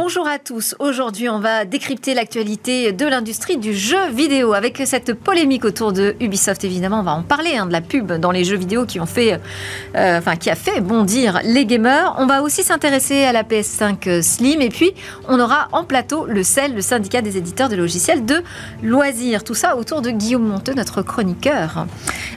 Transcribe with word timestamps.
Bonjour 0.00 0.28
à 0.28 0.38
tous. 0.38 0.76
Aujourd'hui, 0.78 1.28
on 1.28 1.40
va 1.40 1.64
décrypter 1.64 2.14
l'actualité 2.14 2.92
de 2.92 3.04
l'industrie 3.04 3.56
du 3.56 3.74
jeu 3.74 4.10
vidéo 4.12 4.52
avec 4.52 4.80
cette 4.84 5.12
polémique 5.12 5.64
autour 5.64 5.92
de 5.92 6.14
Ubisoft. 6.20 6.62
Évidemment, 6.62 7.00
on 7.00 7.02
va 7.02 7.14
en 7.14 7.24
parler 7.24 7.56
hein, 7.56 7.66
de 7.66 7.72
la 7.72 7.80
pub 7.80 8.12
dans 8.12 8.30
les 8.30 8.44
jeux 8.44 8.56
vidéo 8.56 8.86
qui 8.86 9.00
ont 9.00 9.06
fait, 9.06 9.40
euh, 9.96 10.18
enfin, 10.18 10.36
qui 10.36 10.50
a 10.50 10.54
fait 10.54 10.80
bondir 10.80 11.40
les 11.42 11.66
gamers. 11.66 12.14
On 12.18 12.26
va 12.26 12.42
aussi 12.42 12.62
s'intéresser 12.62 13.24
à 13.24 13.32
la 13.32 13.42
PS5 13.42 14.22
Slim 14.22 14.60
et 14.60 14.68
puis 14.68 14.92
on 15.26 15.40
aura 15.40 15.66
en 15.72 15.82
plateau 15.82 16.26
le 16.26 16.44
CEL, 16.44 16.76
le 16.76 16.80
syndicat 16.80 17.20
des 17.20 17.36
éditeurs 17.36 17.68
de 17.68 17.74
logiciels 17.74 18.24
de 18.24 18.44
loisirs. 18.84 19.42
Tout 19.42 19.54
ça 19.54 19.76
autour 19.76 20.00
de 20.00 20.10
Guillaume 20.10 20.46
Monteux, 20.46 20.74
notre 20.74 21.02
chroniqueur. 21.02 21.86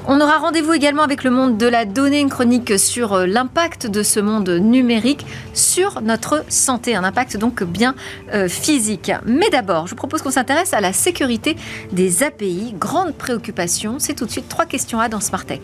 On 0.07 0.20
aura 0.20 0.39
rendez-vous 0.39 0.73
également 0.73 1.04
avec 1.04 1.23
le 1.23 1.30
monde 1.30 1.59
de 1.59 1.67
la 1.67 1.86
donnée, 1.86 2.22
une 2.22 2.30
chronique 2.30 2.80
sur 2.80 3.14
euh, 3.14 3.28
l'impact 3.28 3.86
de 3.86 4.02
ce 4.02 4.20
monde 4.20 4.50
numérique 4.50 5.28
sur 5.53 6.02
notre 6.02 6.44
santé, 6.50 6.95
un 6.95 7.03
impact 7.03 7.38
donc 7.38 7.51
bien 7.64 7.96
euh, 8.34 8.48
physique. 8.48 9.12
Mais 9.26 9.50
d'abord, 9.50 9.88
je 9.88 9.92
vous 9.92 9.96
propose 9.98 10.22
qu'on 10.22 10.32
s'intéresse 10.32 10.73
à 10.73 10.82
la 10.82 10.94
sécurité 10.94 11.55
des 11.92 12.23
API. 12.23 12.73
Grande 12.78 13.14
préoccupation. 13.14 14.00
C'est 14.00 14.14
tout 14.14 14.26
de 14.26 14.32
suite 14.32 14.50
trois 14.50 14.66
questions 14.66 15.00
à 15.00 15.09
dans 15.09 15.20
Smart 15.20 15.46
Tech. 15.46 15.62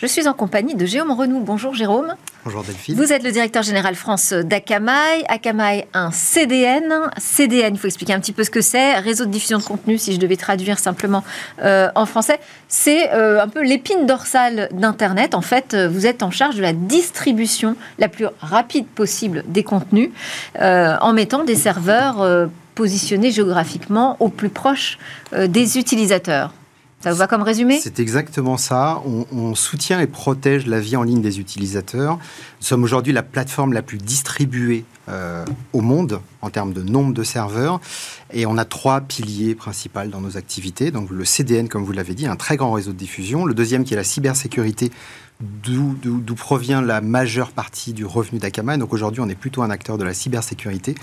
Je 0.00 0.06
suis 0.06 0.28
en 0.28 0.32
compagnie 0.32 0.76
de 0.76 0.86
Jérôme 0.86 1.10
Renou. 1.10 1.40
Bonjour 1.40 1.74
Jérôme. 1.74 2.14
Bonjour 2.44 2.62
Delphine. 2.62 2.94
Vous 2.94 3.12
êtes 3.12 3.24
le 3.24 3.32
directeur 3.32 3.64
général 3.64 3.96
France 3.96 4.32
d'Akamai. 4.32 5.24
Akamai, 5.26 5.88
un 5.92 6.12
CDN. 6.12 6.94
CDN, 7.16 7.74
il 7.74 7.78
faut 7.80 7.88
expliquer 7.88 8.12
un 8.12 8.20
petit 8.20 8.30
peu 8.30 8.44
ce 8.44 8.50
que 8.50 8.60
c'est. 8.60 8.94
Réseau 9.00 9.24
de 9.24 9.30
diffusion 9.32 9.58
de 9.58 9.64
contenu, 9.64 9.98
si 9.98 10.14
je 10.14 10.20
devais 10.20 10.36
traduire 10.36 10.78
simplement 10.78 11.24
euh, 11.64 11.88
en 11.96 12.06
français. 12.06 12.38
C'est 12.68 13.12
euh, 13.12 13.42
un 13.42 13.48
peu 13.48 13.60
l'épine 13.64 14.06
dorsale 14.06 14.68
d'Internet. 14.70 15.34
En 15.34 15.40
fait, 15.40 15.74
euh, 15.74 15.88
vous 15.88 16.06
êtes 16.06 16.22
en 16.22 16.30
charge 16.30 16.54
de 16.54 16.62
la 16.62 16.72
distribution 16.72 17.74
la 17.98 18.06
plus 18.06 18.26
rapide 18.38 18.86
possible 18.86 19.42
des 19.48 19.64
contenus 19.64 20.10
en 20.60 21.12
mettant 21.12 21.42
des 21.42 21.56
serveurs 21.56 22.48
positionnés 22.76 23.32
géographiquement 23.32 24.16
au 24.20 24.28
plus 24.28 24.48
proche 24.48 24.96
des 25.32 25.76
utilisateurs. 25.76 26.52
Ça 27.00 27.12
vous 27.12 27.18
va 27.18 27.28
comme 27.28 27.42
résumé? 27.42 27.78
C'est 27.80 28.00
exactement 28.00 28.56
ça. 28.56 29.00
On, 29.32 29.54
soutient 29.54 30.00
et 30.00 30.08
protège 30.08 30.66
la 30.66 30.80
vie 30.80 30.96
en 30.96 31.04
ligne 31.04 31.22
des 31.22 31.38
utilisateurs. 31.38 32.16
Nous 32.16 32.66
sommes 32.66 32.82
aujourd'hui 32.82 33.12
la 33.12 33.22
plateforme 33.22 33.72
la 33.72 33.82
plus 33.82 33.98
distribuée 33.98 34.84
euh, 35.08 35.44
au 35.72 35.80
monde 35.80 36.20
en 36.42 36.50
termes 36.50 36.72
de 36.72 36.82
nombre 36.82 37.14
de 37.14 37.22
serveurs. 37.22 37.80
Et 38.32 38.46
on 38.46 38.58
a 38.58 38.64
trois 38.64 39.00
piliers 39.00 39.54
principaux 39.54 40.06
dans 40.10 40.20
nos 40.20 40.36
activités. 40.36 40.90
Donc 40.90 41.10
le 41.10 41.24
CDN, 41.24 41.68
comme 41.68 41.84
vous 41.84 41.92
l'avez 41.92 42.14
dit, 42.14 42.26
un 42.26 42.36
très 42.36 42.56
grand 42.56 42.72
réseau 42.72 42.92
de 42.92 42.98
diffusion. 42.98 43.46
Le 43.46 43.54
deuxième 43.54 43.84
qui 43.84 43.94
est 43.94 43.96
la 43.96 44.04
cybersécurité 44.04 44.90
d'où 45.40 46.34
provient 46.34 46.82
la 46.82 47.00
majeure 47.00 47.50
partie 47.52 47.92
du 47.92 48.04
revenu 48.04 48.40
d'Akama. 48.40 48.76
Donc 48.76 48.92
aujourd'hui, 48.92 49.20
on 49.20 49.28
est 49.28 49.36
plutôt 49.36 49.62
un 49.62 49.70
acteur 49.70 49.96
de 49.96 50.04
la 50.04 50.12
cybersécurité. 50.12 50.96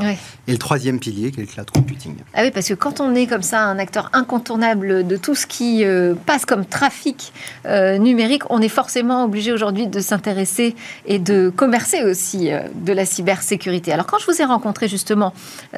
Et 0.48 0.52
le 0.52 0.58
troisième 0.58 1.00
pilier, 1.00 1.32
qui 1.32 1.40
est 1.40 1.44
le 1.44 1.50
cloud 1.50 1.70
computing. 1.72 2.16
Ah 2.34 2.44
oui, 2.44 2.52
parce 2.52 2.68
que 2.68 2.74
quand 2.74 3.00
on 3.00 3.16
est 3.16 3.28
comme 3.28 3.42
ça 3.42 3.64
un 3.64 3.80
acteur 3.80 4.10
incontournable 4.12 5.08
de 5.08 5.16
tout 5.16 5.36
ce 5.36 5.48
qui 5.48 5.86
euh, 5.86 6.16
passe 6.26 6.46
comme 6.46 6.66
trafic 6.66 7.32
euh, 7.66 7.98
numérique, 7.98 8.44
on 8.50 8.62
est 8.62 8.70
forcément 8.70 9.24
obligé 9.24 9.54
aujourd'hui 9.54 9.88
de 9.88 10.00
s'intéresser 10.02 10.76
et 11.06 11.20
de 11.20 11.50
commercer 11.50 12.04
aussi 12.04 12.52
euh, 12.52 12.60
de 12.76 12.92
la 12.92 13.06
cybersécurité. 13.06 13.94
Alors 13.94 14.06
quand 14.06 14.20
je 14.20 14.26
vous 14.26 14.42
ai 14.42 14.46
rencontré 14.46 14.88
justement, 14.88 15.34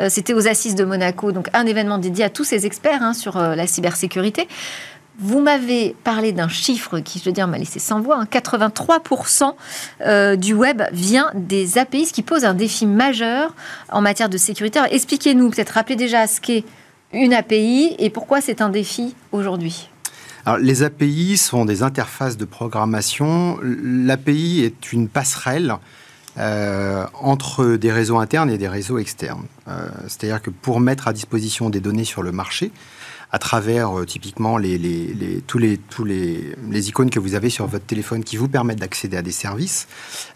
c'était 0.10 0.34
aux 0.34 0.48
Assises 0.48 0.76
de 0.76 0.84
Monaco, 0.84 1.32
donc 1.32 1.50
un 1.54 1.66
événement 1.66 1.98
dédié 1.98 2.26
à 2.26 2.30
tous 2.30 2.44
ces 2.44 2.66
experts 2.66 3.02
hein, 3.02 3.14
sur 3.14 3.38
la 3.38 3.68
cybersécurité. 3.68 4.48
Vous 5.20 5.42
m'avez 5.42 5.96
parlé 6.04 6.32
d'un 6.32 6.48
chiffre 6.48 7.00
qui, 7.00 7.18
je 7.18 7.26
veux 7.26 7.32
dire, 7.32 7.48
m'a 7.48 7.58
laissé 7.58 7.80
sans 7.80 8.02
voix. 8.02 8.24
83% 8.26 9.44
hein. 9.44 9.56
euh, 10.02 10.36
du 10.36 10.54
web 10.54 10.84
vient 10.92 11.32
des 11.34 11.80
API, 11.80 12.06
ce 12.06 12.14
qui 12.14 12.22
pose 12.22 12.46
un 12.46 12.54
défi 12.54 12.86
majeur 12.86 13.56
en 13.92 14.02
matière 14.02 14.30
de 14.30 14.38
sécurité. 14.38 14.80
Expliquez-nous, 14.92 15.50
peut-être 15.50 15.72
rappelez 15.72 15.96
déjà 15.96 16.28
ce 16.28 16.40
qu'est 16.40 16.64
une 17.14 17.34
API 17.34 17.96
et 17.98 18.12
pourquoi 18.12 18.42
c'est 18.42 18.62
un 18.62 18.70
défi 18.70 19.16
aujourd'hui. 19.32 19.90
Alors, 20.46 20.60
les 20.60 20.84
API 20.84 21.36
sont 21.36 21.66
des 21.66 21.82
interfaces 21.82 22.38
de 22.38 22.46
programmation. 22.46 23.58
L'API 23.64 24.62
est 24.64 24.94
une 24.94 25.10
passerelle 25.10 25.76
euh, 26.38 27.06
entre 27.16 27.78
des 27.78 27.92
réseaux 27.92 28.20
internes 28.20 28.52
et 28.52 28.60
des 28.60 28.68
réseaux 28.68 29.00
externes. 29.00 29.46
Euh, 29.68 29.90
c'est-à-dire 30.04 30.42
que 30.42 30.52
pour 30.52 30.80
mettre 30.80 31.08
à 31.08 31.14
disposition 31.14 31.72
des 31.72 31.80
données 31.80 32.06
sur 32.06 32.22
le 32.22 32.32
marché, 32.32 32.72
à 33.32 33.40
travers 33.40 34.00
euh, 34.00 34.06
typiquement 34.06 34.58
les, 34.58 34.78
les, 34.78 35.42
tous, 35.46 35.58
les, 35.58 35.78
tous 35.78 36.06
les, 36.06 36.56
les, 36.70 36.90
icônes 36.90 37.10
que 37.10 37.20
vous 37.20 37.36
avez 37.36 37.50
sur 37.50 37.68
votre 37.68 37.86
téléphone 37.86 38.24
qui 38.24 38.38
vous 38.38 38.48
permettent 38.48 38.80
d'accéder 38.80 39.18
à 39.18 39.22
des 39.22 39.32
services, 39.32 39.88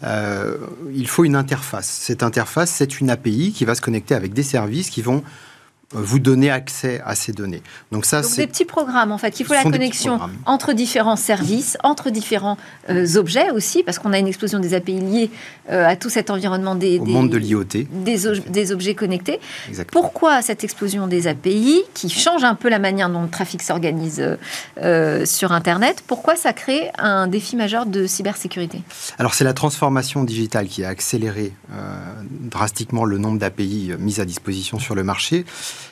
euh, 0.02 0.58
il 0.94 1.08
faut 1.08 1.24
une 1.24 1.36
interface. 1.36 1.88
Cette 1.88 2.22
interface, 2.22 2.70
c'est 2.70 3.00
une 3.00 3.10
API 3.10 3.52
qui 3.52 3.64
va 3.64 3.74
se 3.74 3.80
connecter 3.80 4.14
avec 4.14 4.34
des 4.34 4.42
services 4.42 4.90
qui 4.90 5.02
vont 5.02 5.22
vous 5.92 6.18
donner 6.18 6.50
accès 6.50 7.00
à 7.04 7.14
ces 7.14 7.32
données. 7.32 7.62
Donc 7.90 8.04
ça, 8.04 8.22
c'est 8.22 8.42
des 8.42 8.46
petits 8.46 8.64
programmes 8.64 9.12
en 9.12 9.18
fait. 9.18 9.40
Il 9.40 9.46
faut 9.46 9.54
la 9.54 9.62
connexion 9.62 10.18
entre 10.46 10.72
différents 10.72 11.16
services, 11.16 11.76
entre 11.82 12.10
différents 12.10 12.56
euh, 12.88 13.16
objets 13.16 13.50
aussi, 13.50 13.82
parce 13.82 13.98
qu'on 13.98 14.12
a 14.12 14.18
une 14.18 14.26
explosion 14.26 14.58
des 14.58 14.74
API 14.74 15.00
liées 15.00 15.30
euh, 15.70 15.86
à 15.86 15.96
tout 15.96 16.10
cet 16.10 16.30
environnement 16.30 16.74
des, 16.74 16.98
Au 16.98 17.04
monde 17.04 17.30
de 17.30 17.36
l'IoT, 17.36 17.64
des, 17.64 17.86
des, 18.48 18.72
objets 18.72 18.94
connectés. 18.94 19.40
Pourquoi 19.90 20.42
cette 20.42 20.64
explosion 20.64 21.06
des 21.06 21.26
API 21.26 21.82
qui 21.94 22.08
change 22.08 22.44
un 22.44 22.54
peu 22.54 22.68
la 22.68 22.78
manière 22.78 23.10
dont 23.10 23.22
le 23.22 23.28
trafic 23.28 23.62
s'organise 23.62 24.22
euh, 24.78 25.26
sur 25.26 25.52
Internet 25.52 26.02
Pourquoi 26.06 26.36
ça 26.36 26.52
crée 26.52 26.90
un 26.98 27.26
défi 27.26 27.56
majeur 27.56 27.86
de 27.86 28.06
cybersécurité? 28.06 28.82
Alors 29.18 29.34
c'est 29.34 29.44
la 29.44 29.54
transformation 29.54 30.24
digitale 30.24 30.68
qui 30.68 30.84
a 30.84 30.88
accéléré 30.88 31.52
drastiquement 32.30 33.04
le 33.04 33.18
nombre 33.18 33.38
d'API 33.38 33.92
mises 33.98 34.20
à 34.20 34.24
disposition 34.24 34.78
sur 34.78 34.94
le 34.94 35.04
marché. 35.04 35.44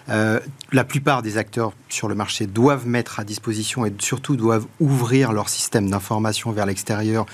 Euh, 0.09 0.41
la 0.73 0.85
plupart 0.85 1.23
des 1.23 1.39
acteurs 1.39 1.73
sur 1.89 2.09
le 2.09 2.15
marché 2.15 2.47
doivent 2.47 2.87
mettre 2.87 3.21
à 3.21 3.25
disposition 3.25 3.87
et 3.87 3.93
surtout 3.99 4.37
doivent 4.37 4.67
ouvrir 4.81 5.33
leur 5.33 5.49
système 5.49 5.91
d'information 5.91 6.53
vers 6.53 6.67
l'extérieur 6.67 7.27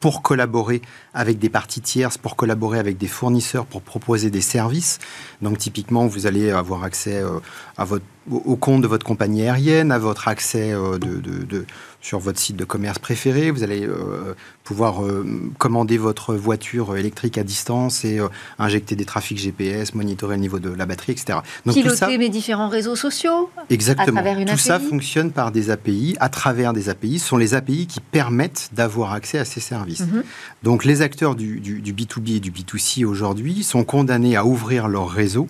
pour 0.00 0.20
collaborer 0.20 0.82
avec 1.14 1.38
des 1.38 1.48
parties 1.48 1.80
tierces, 1.80 2.18
pour 2.18 2.34
collaborer 2.34 2.80
avec 2.80 2.98
des 2.98 3.06
fournisseurs, 3.06 3.66
pour 3.66 3.82
proposer 3.82 4.30
des 4.30 4.40
services. 4.40 4.98
Donc 5.42 5.58
typiquement, 5.58 6.08
vous 6.08 6.26
allez 6.26 6.50
avoir 6.50 6.82
accès 6.82 7.22
euh, 7.22 7.38
à 7.78 7.84
votre, 7.84 8.04
au 8.30 8.56
compte 8.56 8.82
de 8.82 8.86
votre 8.86 9.04
compagnie 9.04 9.42
aérienne, 9.42 9.90
à 9.90 9.98
votre 9.98 10.28
accès 10.28 10.72
euh, 10.72 10.98
de 10.98 11.64
sur 12.00 12.18
votre 12.18 12.38
site 12.38 12.56
de 12.56 12.64
commerce 12.64 12.98
préféré. 12.98 13.50
Vous 13.52 13.62
allez 13.62 13.86
euh, 13.86 14.34
pouvoir 14.64 15.04
euh, 15.04 15.24
commander 15.58 15.98
votre 15.98 16.34
voiture 16.34 16.96
électrique 16.96 17.38
à 17.38 17.44
distance 17.44 18.04
et 18.04 18.20
injecter 18.58 18.96
des 18.96 19.04
trafics 19.04 19.38
GPS, 19.38 19.94
monitorer 19.94 20.34
le 20.34 20.40
niveau 20.40 20.58
de 20.58 20.70
la 20.70 20.84
batterie, 20.84 21.12
etc. 21.12 21.38
Donc, 21.64 21.76
Piloter 21.76 22.18
mes 22.18 22.28
différents 22.28 22.68
réseaux 22.68 22.96
sociaux 22.96 23.50
Exactement. 23.70 24.18
À 24.18 24.22
travers 24.22 24.38
une 24.38 24.46
tout 24.46 24.54
API. 24.54 24.62
ça 24.62 24.80
fonctionne 24.80 25.30
par 25.30 25.52
des 25.52 25.70
API, 25.70 26.16
à 26.18 26.28
travers 26.28 26.72
des 26.72 26.88
API. 26.88 27.20
Ce 27.20 27.28
sont 27.28 27.36
les 27.36 27.54
API 27.54 27.86
qui 27.86 28.00
permettent 28.00 28.70
d'avoir 28.72 29.12
accès 29.12 29.38
à 29.38 29.44
ces 29.44 29.60
services. 29.60 30.00
Mhm. 30.00 30.24
Donc 30.64 30.84
les 30.84 31.02
acteurs 31.02 31.36
du, 31.36 31.60
du, 31.60 31.80
du 31.80 31.92
B2B 31.92 32.36
et 32.36 32.40
du 32.40 32.50
B2C 32.50 33.04
aujourd'hui 33.04 33.62
sont 33.62 33.84
condamnés 33.84 34.36
à 34.36 34.44
ouvrir 34.44 34.88
leur 34.88 35.08
réseau 35.08 35.46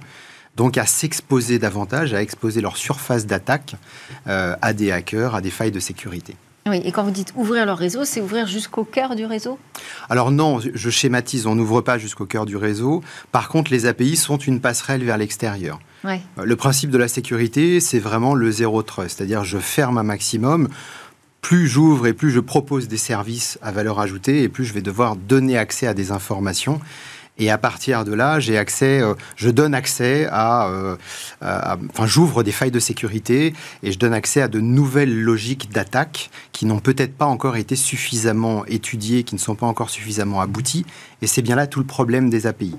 donc 0.57 0.79
à 0.79 0.87
s'exposer 0.87 1.59
davantage, 1.59 2.15
à 2.15 2.23
exposer 2.23 2.61
leur 2.61 2.77
surface 2.77 3.27
d'attaque 3.27 3.77
euh, 4.27 4.55
à 4.61 4.73
des 4.73 4.93
hackers, 4.93 5.35
à 5.35 5.41
des 5.41 5.51
failles 5.51 5.73
de 5.73 5.81
sécurité. 5.81 6.37
Oui, 6.67 6.81
et 6.85 6.93
quand 6.93 7.03
vous 7.03 7.11
dites 7.11 7.33
ouvrir 7.35 7.67
leur 7.67 7.77
réseau, 7.77 8.05
c'est 8.05 8.21
ouvrir 8.21 8.47
jusqu'au 8.47 8.85
cœur 8.85 9.17
du 9.17 9.27
réseau? 9.27 9.59
Alors 10.09 10.31
non, 10.31 10.61
je 10.61 10.91
schématise, 10.91 11.47
on 11.47 11.57
n'ouvre 11.57 11.81
pas 11.81 11.99
jusqu'au 11.99 12.25
cœur 12.25 12.47
du 12.47 12.57
réseau. 12.57 13.03
Par 13.33 13.49
contre, 13.49 13.73
les 13.73 13.87
API 13.87 14.15
sont 14.15 14.37
une 14.37 14.61
passerelle 14.61 15.03
vers 15.03 15.19
l'extérieur. 15.19 15.81
Euh, 16.05 16.19
le 16.45 16.57
principe 16.57 16.91
de 16.91 16.99
la 16.99 17.09
sécurité, 17.09 17.81
c'est 17.81 17.99
vraiment 17.99 18.35
le 18.35 18.51
zéro 18.53 18.83
trust, 18.83 19.19
c'est-à-dire 19.19 19.43
je 19.43 19.59
ferme 19.59 19.99
un 19.99 20.05
maximum. 20.05 20.69
Plus 21.41 21.67
j'ouvre 21.67 22.07
et 22.07 22.13
plus 22.13 22.31
je 22.31 22.39
propose 22.39 22.87
des 22.87 22.97
services 22.97 23.59
à 23.63 23.73
valeur 23.73 23.99
ajoutée, 23.99 24.45
et 24.45 24.49
plus 24.49 24.65
je 24.65 24.73
vais 24.73 24.83
devoir 24.83 25.17
donner 25.17 25.59
accès 25.59 25.89
à 25.89 25.95
des 25.95 26.13
informations. 26.13 26.81
Et 27.39 27.51
à 27.51 27.57
partir 27.57 28.05
de 28.05 28.13
là, 28.13 28.41
j'ai 28.41 28.59
accès, 28.59 29.01
euh, 29.01 29.15
je 29.37 29.49
donne 29.49 29.75
accès 29.75 30.29
euh, 30.31 30.97
à, 31.41 31.79
enfin, 31.91 32.07
j'ouvre 32.07 32.43
des 32.43 32.53
failles 32.53 32.71
de 32.71 32.79
sécurité 32.79 33.55
et 33.83 33.91
je 33.91 33.99
donne 33.99 34.13
accès 34.13 34.43
à 34.43 34.49
de 34.49 34.61
nouvelles 34.61 35.19
logiques 35.23 35.71
d'attaque 35.71 36.31
qui 36.53 36.67
n'ont 36.67 36.79
peut-être 36.79 37.17
pas 37.17 37.25
encore 37.25 37.57
été 37.57 37.75
suffisamment 37.75 38.67
étudiées, 38.67 39.23
qui 39.23 39.35
ne 39.35 39.41
sont 39.41 39.55
pas 39.55 39.67
encore 39.67 39.89
suffisamment 39.89 40.41
abouties. 40.41 40.85
Et 41.23 41.27
c'est 41.27 41.43
bien 41.43 41.57
là 41.57 41.67
tout 41.67 41.81
le 41.81 41.87
problème 41.87 42.29
des 42.29 42.47
API. 42.47 42.77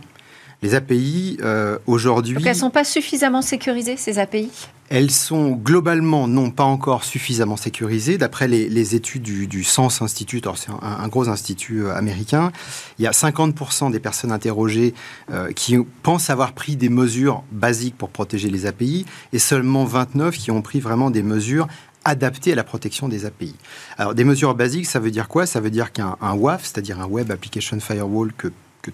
Les 0.62 0.76
API, 0.76 1.38
euh, 1.42 1.78
aujourd'hui... 1.88 2.36
Donc 2.36 2.46
elles 2.46 2.54
ne 2.54 2.60
sont 2.60 2.70
pas 2.70 2.86
suffisamment 2.86 3.42
sécurisées, 3.42 3.98
ces 3.98 4.20
API 4.20 4.50
elles 4.94 5.10
sont 5.10 5.54
globalement 5.54 6.28
non 6.28 6.52
pas 6.52 6.66
encore 6.66 7.04
suffisamment 7.04 7.58
sécurisées. 7.58 8.20
D'après 8.20 8.48
les, 8.48 8.96
études 8.96 9.24
du, 9.24 9.48
du 9.48 9.64
Sens 9.64 10.04
Institute, 10.04 10.48
c'est 10.56 10.70
un, 10.70 11.08
gros 11.08 11.30
institut 11.30 11.86
euh, 11.86 11.96
américain, 11.96 12.52
il 13.00 13.06
y 13.06 13.08
a 13.08 13.12
50% 13.12 13.92
des 13.92 14.00
personnes 14.00 14.32
interrogées 14.32 14.94
euh, 15.32 15.52
qui 15.52 15.78
pensent 16.04 16.30
avoir 16.30 16.54
pris 16.54 16.76
des 16.76 16.90
mesures 16.90 17.44
basiques 17.52 17.98
pour 17.98 18.10
protéger 18.10 18.52
les 18.52 18.68
API 18.68 19.08
et 19.32 19.40
seulement 19.40 19.84
29 19.84 20.38
qui 20.38 20.52
ont 20.52 20.62
pris 20.62 20.80
vraiment 20.80 21.10
des 21.10 21.24
mesures 21.24 21.68
adaptées 22.06 22.52
à 22.52 22.56
la 22.56 22.64
protection 22.64 23.08
des 23.08 23.26
API. 23.26 23.56
Alors, 23.98 24.14
des 24.14 24.24
mesures 24.24 24.54
basiques, 24.54 24.86
ça 24.86 25.00
veut 25.00 25.10
dire 25.10 25.28
quoi? 25.28 25.48
Ça 25.48 25.60
veut 25.60 25.72
dire 25.72 25.92
qu'un 25.92 26.18
WAF, 26.22 26.66
c'est-à-dire 26.66 27.02
un 27.02 27.08
Web 27.08 27.32
Application 27.32 27.80
Firewall 27.80 28.32
que, 28.38 28.50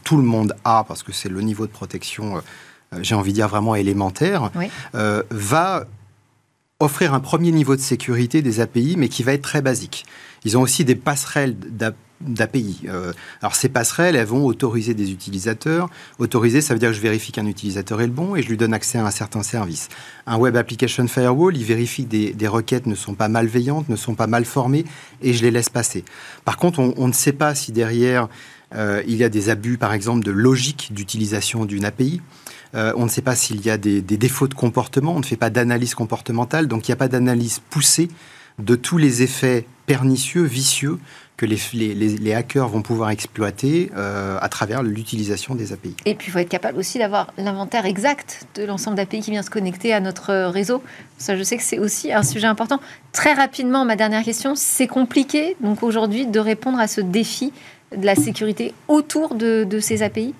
tout 0.05 0.15
le 0.15 0.23
monde 0.23 0.55
a, 0.63 0.85
parce 0.87 1.03
que 1.03 1.11
c'est 1.11 1.29
le 1.29 1.41
niveau 1.41 1.65
de 1.65 1.71
protection, 1.71 2.37
euh, 2.37 2.41
j'ai 3.01 3.15
envie 3.15 3.31
de 3.31 3.35
dire 3.35 3.47
vraiment 3.47 3.75
élémentaire, 3.75 4.51
euh, 4.95 5.23
va 5.29 5.85
offrir 6.79 7.13
un 7.13 7.19
premier 7.19 7.51
niveau 7.51 7.75
de 7.75 7.81
sécurité 7.81 8.41
des 8.41 8.61
API, 8.61 8.95
mais 8.97 9.09
qui 9.09 9.23
va 9.23 9.33
être 9.33 9.41
très 9.41 9.61
basique. 9.61 10.05
Ils 10.45 10.57
ont 10.57 10.61
aussi 10.61 10.85
des 10.85 10.95
passerelles 10.95 11.57
d'API. 12.21 12.83
Euh, 12.87 13.11
alors 13.41 13.53
ces 13.53 13.67
passerelles, 13.67 14.15
elles 14.15 14.25
vont 14.25 14.45
autoriser 14.45 14.93
des 14.93 15.11
utilisateurs. 15.11 15.89
Autoriser, 16.19 16.61
ça 16.61 16.73
veut 16.73 16.79
dire 16.79 16.89
que 16.89 16.95
je 16.95 17.01
vérifie 17.01 17.33
qu'un 17.33 17.47
utilisateur 17.47 17.99
est 17.99 18.07
le 18.07 18.13
bon 18.13 18.37
et 18.37 18.41
je 18.41 18.47
lui 18.47 18.55
donne 18.55 18.73
accès 18.73 18.97
à 18.97 19.05
un 19.05 19.11
certain 19.11 19.43
service. 19.43 19.89
Un 20.25 20.37
Web 20.37 20.55
Application 20.55 21.05
Firewall, 21.09 21.57
il 21.57 21.65
vérifie 21.65 22.05
que 22.05 22.31
des, 22.31 22.47
requêtes 22.47 22.85
ne 22.85 22.95
sont 22.95 23.13
pas 23.13 23.27
malveillantes, 23.27 23.89
ne 23.89 23.97
sont 23.97 24.15
pas 24.15 24.27
mal 24.27 24.45
formées 24.45 24.85
et 25.21 25.33
je 25.33 25.43
les 25.43 25.51
laisse 25.51 25.69
passer. 25.69 26.05
Par 26.45 26.55
contre, 26.55 26.79
on, 26.79 27.07
ne 27.07 27.13
sait 27.13 27.33
pas 27.33 27.55
si 27.55 27.73
derrière 27.73 28.29
euh, 28.73 29.03
il 29.05 29.15
y 29.15 29.25
a 29.25 29.29
des 29.29 29.49
abus, 29.49 29.77
par 29.77 29.91
exemple, 29.91 30.23
de 30.23 30.31
logique 30.31 30.93
d'utilisation 30.93 31.65
d'une 31.65 31.83
API. 31.83 32.21
Euh, 32.75 32.93
on 32.95 33.05
ne 33.05 33.09
sait 33.09 33.21
pas 33.21 33.35
s'il 33.35 33.65
y 33.65 33.69
a 33.69 33.77
des, 33.77 34.01
défauts 34.01 34.47
de 34.47 34.53
comportement, 34.53 35.15
on 35.15 35.19
ne 35.19 35.25
fait 35.25 35.37
pas 35.37 35.49
d'analyse 35.49 35.95
comportementale, 35.95 36.67
donc 36.67 36.87
il 36.87 36.91
n'y 36.91 36.93
a 36.93 36.97
pas 36.97 37.07
d'analyse 37.07 37.61
poussée 37.69 38.09
de 38.59 38.75
tous 38.75 38.97
les 38.97 39.23
effets 39.23 39.65
pernicieux, 39.85 40.43
vicieux 40.43 40.99
que 41.37 41.45
les, 41.45 42.33
hackers 42.33 42.67
vont 42.67 42.81
pouvoir 42.81 43.11
exploiter 43.11 43.89
euh, 43.95 44.37
à 44.41 44.49
travers 44.49 44.83
l'utilisation 44.83 45.55
des 45.55 45.71
API. 45.71 45.95
Et 46.05 46.13
puis, 46.13 46.27
il 46.27 46.31
faut 46.31 46.39
être 46.39 46.49
capable 46.49 46.77
aussi 46.77 46.99
d'avoir 46.99 47.31
l'inventaire 47.37 47.85
exact 47.85 48.45
de 48.55 48.65
l'ensemble 48.65 48.97
d'API 48.97 49.21
qui 49.21 49.31
vient 49.31 49.41
se 49.41 49.49
connecter 49.49 49.93
à 49.93 50.01
notre 50.01 50.33
réseau. 50.49 50.83
Ça, 51.17 51.37
je 51.37 51.43
sais 51.43 51.55
que 51.55 51.63
c'est 51.63 51.79
aussi 51.79 52.11
un 52.11 52.23
sujet 52.23 52.47
important. 52.47 52.81
Très 53.13 53.33
rapidement, 53.33 53.85
ma 53.85 53.95
dernière 53.95 54.23
question, 54.23 54.53
c'est 54.55 54.87
compliqué, 54.87 55.55
donc 55.61 55.81
aujourd'hui, 55.81 56.27
de 56.27 56.39
répondre 56.41 56.77
à 56.77 56.87
ce 56.87 56.99
défi 56.99 57.53
de 57.95 58.05
la 58.05 58.15
sécurité 58.15 58.73
autour 58.89 59.33
de 59.33 59.79
ces 59.79 60.03
API 60.03 60.35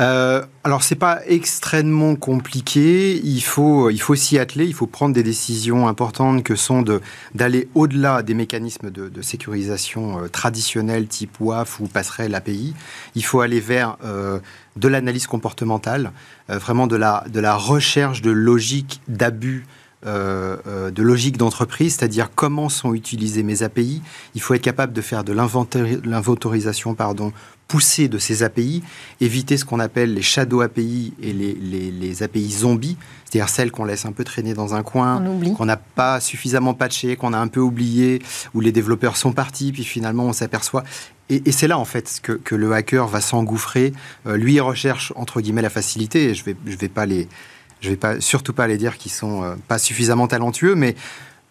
euh, 0.00 0.46
alors 0.64 0.82
c'est 0.82 0.94
pas 0.94 1.20
extrêmement 1.26 2.16
compliqué. 2.16 3.20
Il 3.22 3.42
faut 3.42 3.90
il 3.90 4.00
faut 4.00 4.14
s'y 4.14 4.38
atteler. 4.38 4.64
Il 4.64 4.72
faut 4.72 4.86
prendre 4.86 5.14
des 5.14 5.22
décisions 5.22 5.88
importantes 5.88 6.42
que 6.42 6.54
sont 6.54 6.80
de 6.80 7.02
d'aller 7.34 7.68
au-delà 7.74 8.22
des 8.22 8.34
mécanismes 8.34 8.90
de, 8.90 9.22
sécurisation 9.22 10.24
euh, 10.24 10.28
traditionnels 10.28 11.06
type 11.06 11.38
WAF 11.40 11.80
ou 11.80 11.86
passerelle 11.86 12.34
API. 12.34 12.74
Il 13.14 13.24
faut 13.24 13.40
aller 13.40 13.60
vers 13.60 13.98
euh, 14.02 14.40
de 14.76 14.88
l'analyse 14.88 15.26
comportementale, 15.26 16.12
vraiment 16.48 16.86
de 16.86 16.96
la 16.96 17.24
de 17.30 17.40
la 17.40 17.54
recherche 17.56 18.22
de 18.22 18.30
logique 18.30 19.02
d'abus 19.08 19.66
de 20.02 21.02
logique 21.02 21.36
d'entreprise, 21.36 21.96
c'est-à-dire 21.96 22.30
comment 22.34 22.70
sont 22.70 22.94
utilisées 22.94 23.42
mes 23.42 23.62
API. 23.62 24.00
Il 24.34 24.40
faut 24.40 24.54
être 24.54 24.62
capable 24.62 24.94
de 24.94 25.02
faire 25.02 25.24
de 25.24 25.34
l'inventorisation 25.34 26.94
pardon, 26.94 27.34
pousser 27.70 28.08
de 28.08 28.18
ces 28.18 28.42
API, 28.42 28.82
éviter 29.20 29.56
ce 29.56 29.64
qu'on 29.64 29.78
appelle 29.78 30.12
les 30.12 30.22
shadow 30.22 30.60
API 30.60 31.14
et 31.22 31.32
les, 31.32 31.54
les, 31.54 32.22
API 32.24 32.50
zombies, 32.50 32.96
c'est-à-dire 33.24 33.48
celles 33.48 33.70
qu'on 33.70 33.84
laisse 33.84 34.06
un 34.06 34.10
peu 34.10 34.24
traîner 34.24 34.54
dans 34.54 34.74
un 34.74 34.82
coin, 34.82 35.22
qu'on 35.56 35.66
n'a 35.66 35.76
pas 35.76 36.18
suffisamment 36.18 36.74
patché, 36.74 37.14
qu'on 37.14 37.32
a 37.32 37.38
un 37.38 37.46
peu 37.46 37.60
oublié, 37.60 38.20
où 38.54 38.60
les 38.60 38.72
développeurs 38.72 39.16
sont 39.16 39.32
partis, 39.32 39.70
puis 39.70 39.84
finalement 39.84 40.24
on 40.24 40.32
s'aperçoit. 40.32 40.82
Et, 41.28 41.52
c'est 41.52 41.68
là 41.68 41.78
en 41.78 41.84
fait 41.84 42.18
que, 42.20 42.32
que 42.32 42.56
le 42.56 42.72
hacker 42.72 43.06
va 43.06 43.20
s'engouffrer. 43.20 43.92
Euh, 44.26 44.36
lui, 44.36 44.54
il 44.54 44.60
recherche 44.60 45.12
entre 45.14 45.40
guillemets 45.40 45.62
la 45.62 45.70
facilité. 45.70 46.30
Et 46.30 46.34
je 46.34 46.42
vais, 46.42 46.56
je 46.66 46.76
vais 46.76 46.88
pas 46.88 47.06
les, 47.06 47.28
je 47.80 47.90
vais 47.90 47.96
pas 47.96 48.20
surtout 48.20 48.52
pas 48.52 48.66
les 48.66 48.78
dire 48.78 48.98
qu'ils 48.98 49.12
sont 49.12 49.44
euh, 49.44 49.54
pas 49.68 49.78
suffisamment 49.78 50.26
talentueux, 50.26 50.74
mais 50.74 50.96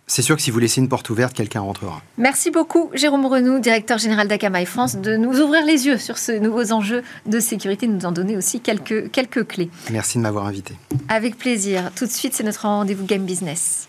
c'est 0.09 0.23
sûr 0.23 0.35
que 0.35 0.41
si 0.41 0.49
vous 0.49 0.59
laissez 0.59 0.81
une 0.81 0.89
porte 0.89 1.09
ouverte, 1.11 1.33
quelqu'un 1.33 1.61
rentrera. 1.61 2.01
Merci 2.17 2.49
beaucoup, 2.49 2.89
Jérôme 2.93 3.27
Renou, 3.27 3.59
directeur 3.59 3.99
général 3.99 4.27
d'Akamai 4.27 4.65
France, 4.65 4.97
de 4.97 5.15
nous 5.15 5.39
ouvrir 5.39 5.63
les 5.65 5.85
yeux 5.85 5.99
sur 5.99 6.17
ces 6.17 6.39
nouveaux 6.39 6.71
enjeux 6.71 7.03
de 7.27 7.39
sécurité, 7.39 7.85
de 7.87 7.93
nous 7.93 8.05
en 8.05 8.11
donner 8.11 8.35
aussi 8.35 8.59
quelques, 8.59 9.11
quelques 9.11 9.47
clés. 9.47 9.69
Merci 9.91 10.17
de 10.17 10.23
m'avoir 10.23 10.47
invité. 10.47 10.73
Avec 11.09 11.37
plaisir. 11.37 11.91
Tout 11.95 12.07
de 12.07 12.11
suite, 12.11 12.33
c'est 12.33 12.43
notre 12.43 12.61
rendez-vous 12.63 13.05
Game 13.05 13.23
Business. 13.23 13.87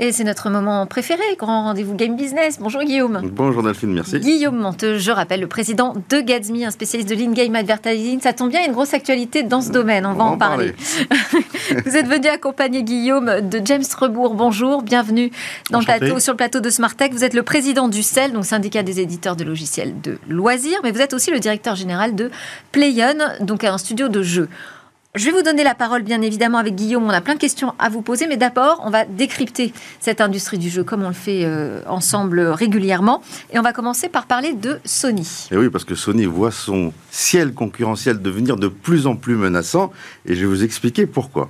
Et 0.00 0.12
c'est 0.12 0.22
notre 0.22 0.48
moment 0.48 0.86
préféré, 0.86 1.22
grand 1.36 1.64
rendez-vous 1.64 1.96
Game 1.96 2.14
Business. 2.14 2.58
Bonjour 2.60 2.84
Guillaume. 2.84 3.20
Bonjour 3.32 3.64
Delphine, 3.64 3.92
merci. 3.92 4.20
Guillaume 4.20 4.56
Monteux, 4.56 4.96
je 4.96 5.10
rappelle, 5.10 5.40
le 5.40 5.48
président 5.48 5.92
de 6.08 6.20
Gatsby, 6.20 6.64
un 6.64 6.70
spécialiste 6.70 7.10
de 7.10 7.16
l'in-game 7.16 7.52
advertising. 7.56 8.20
Ça 8.20 8.32
tombe 8.32 8.50
bien, 8.50 8.60
il 8.60 8.62
y 8.62 8.66
a 8.66 8.68
une 8.68 8.74
grosse 8.74 8.94
actualité 8.94 9.42
dans 9.42 9.60
ce 9.60 9.72
domaine, 9.72 10.06
on, 10.06 10.14
va 10.14 10.22
en, 10.22 10.38
parler. 10.38 10.72
Vous 11.84 11.96
êtes 11.96 12.06
venu 12.06 12.28
accompagner 12.28 12.84
Guillaume 12.84 13.40
de 13.40 13.60
James 13.64 13.82
Rebourg. 13.98 14.34
Bonjour, 14.34 14.82
bienvenue 14.82 15.32
dans 15.70 15.80
le 15.80 15.84
plateau, 15.84 16.20
sur 16.20 16.32
le 16.32 16.36
plateau 16.36 16.60
de 16.60 16.70
Smartech. 16.70 17.12
Vous 17.12 17.24
êtes 17.24 17.34
le 17.34 17.42
président 17.42 17.88
du 17.88 18.04
CEL, 18.04 18.32
donc 18.32 18.44
syndicat 18.44 18.84
des 18.84 19.00
éditeurs 19.00 19.34
de 19.34 19.42
logiciels 19.42 20.00
de 20.00 20.18
loisirs, 20.28 20.78
mais 20.84 20.92
vous 20.92 21.00
êtes 21.00 21.12
aussi 21.12 21.32
le 21.32 21.40
directeur 21.40 21.74
général 21.74 22.14
de 22.14 22.30
Playon, 22.70 23.16
donc 23.40 23.64
un 23.64 23.78
studio 23.78 24.08
de 24.08 24.22
jeux. 24.22 24.48
Je 25.14 25.24
vais 25.24 25.30
vous 25.30 25.42
donner 25.42 25.64
la 25.64 25.74
parole, 25.74 26.02
bien 26.02 26.20
évidemment, 26.20 26.58
avec 26.58 26.74
Guillaume. 26.74 27.02
On 27.04 27.08
a 27.08 27.22
plein 27.22 27.34
de 27.34 27.40
questions 27.40 27.72
à 27.78 27.88
vous 27.88 28.02
poser, 28.02 28.26
mais 28.26 28.36
d'abord, 28.36 28.82
on 28.84 28.90
va 28.90 29.06
décrypter 29.06 29.72
cette 30.00 30.20
industrie 30.20 30.58
du 30.58 30.68
jeu 30.68 30.84
comme 30.84 31.02
on 31.02 31.08
le 31.08 31.14
fait 31.14 31.46
euh, 31.46 31.80
ensemble 31.86 32.40
régulièrement. 32.40 33.22
Et 33.50 33.58
on 33.58 33.62
va 33.62 33.72
commencer 33.72 34.10
par 34.10 34.26
parler 34.26 34.52
de 34.52 34.78
Sony. 34.84 35.48
Et 35.50 35.56
oui, 35.56 35.70
parce 35.70 35.84
que 35.84 35.94
Sony 35.94 36.26
voit 36.26 36.50
son 36.50 36.92
ciel 37.10 37.54
concurrentiel 37.54 38.20
devenir 38.20 38.56
de 38.56 38.68
plus 38.68 39.06
en 39.06 39.16
plus 39.16 39.36
menaçant. 39.36 39.92
Et 40.26 40.34
je 40.34 40.40
vais 40.42 40.46
vous 40.46 40.62
expliquer 40.62 41.06
pourquoi. 41.06 41.48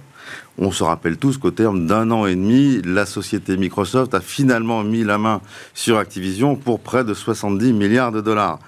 On 0.57 0.71
se 0.71 0.85
rappelle 0.85 1.17
tous 1.17 1.37
qu'au 1.37 1.51
terme 1.51 1.89
d'un 1.89 2.13
an 2.13 2.27
et 2.27 2.37
demi, 2.37 2.81
la 2.85 3.07
société 3.07 3.57
Microsoft 3.57 4.15
a 4.15 4.21
finalement 4.21 4.85
mis 4.85 5.03
la 5.03 5.19
main 5.19 5.41
sur 5.75 5.99
Activision 5.99 6.55
pour 6.55 6.79
près 6.79 7.03
de 7.03 7.13
70 7.13 7.73
milliards 7.73 8.13
de 8.13 8.21
dollars 8.21 8.61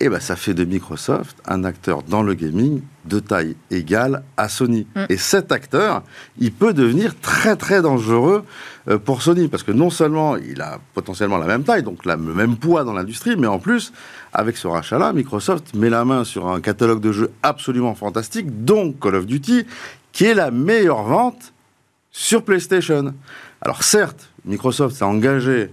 et 0.00 0.06
eh 0.06 0.08
ben, 0.08 0.18
ça 0.18 0.34
fait 0.34 0.54
de 0.54 0.64
Microsoft 0.64 1.36
un 1.46 1.62
acteur 1.62 2.02
dans 2.02 2.22
le 2.22 2.32
gaming 2.32 2.80
de 3.04 3.20
taille 3.20 3.54
égale 3.70 4.22
à 4.38 4.48
Sony. 4.48 4.86
Mm. 4.96 5.04
Et 5.10 5.18
cet 5.18 5.52
acteur, 5.52 6.02
il 6.38 6.52
peut 6.52 6.72
devenir 6.72 7.20
très 7.20 7.54
très 7.54 7.82
dangereux 7.82 8.44
euh, 8.88 8.96
pour 8.96 9.20
Sony, 9.20 9.48
parce 9.48 9.62
que 9.62 9.72
non 9.72 9.90
seulement 9.90 10.38
il 10.38 10.62
a 10.62 10.78
potentiellement 10.94 11.36
la 11.36 11.46
même 11.46 11.64
taille, 11.64 11.82
donc 11.82 12.06
le 12.06 12.16
même 12.16 12.56
poids 12.56 12.82
dans 12.82 12.94
l'industrie, 12.94 13.36
mais 13.36 13.46
en 13.46 13.58
plus, 13.58 13.92
avec 14.32 14.56
ce 14.56 14.68
rachat-là, 14.68 15.12
Microsoft 15.12 15.74
met 15.74 15.90
la 15.90 16.06
main 16.06 16.24
sur 16.24 16.48
un 16.48 16.62
catalogue 16.62 17.02
de 17.02 17.12
jeux 17.12 17.30
absolument 17.42 17.94
fantastique, 17.94 18.64
dont 18.64 18.92
Call 18.92 19.16
of 19.16 19.26
Duty, 19.26 19.66
qui 20.12 20.24
est 20.24 20.34
la 20.34 20.50
meilleure 20.50 21.02
vente 21.02 21.52
sur 22.10 22.42
PlayStation. 22.42 23.12
Alors 23.60 23.82
certes, 23.82 24.30
Microsoft 24.46 24.96
s'est 24.96 25.04
engagé 25.04 25.70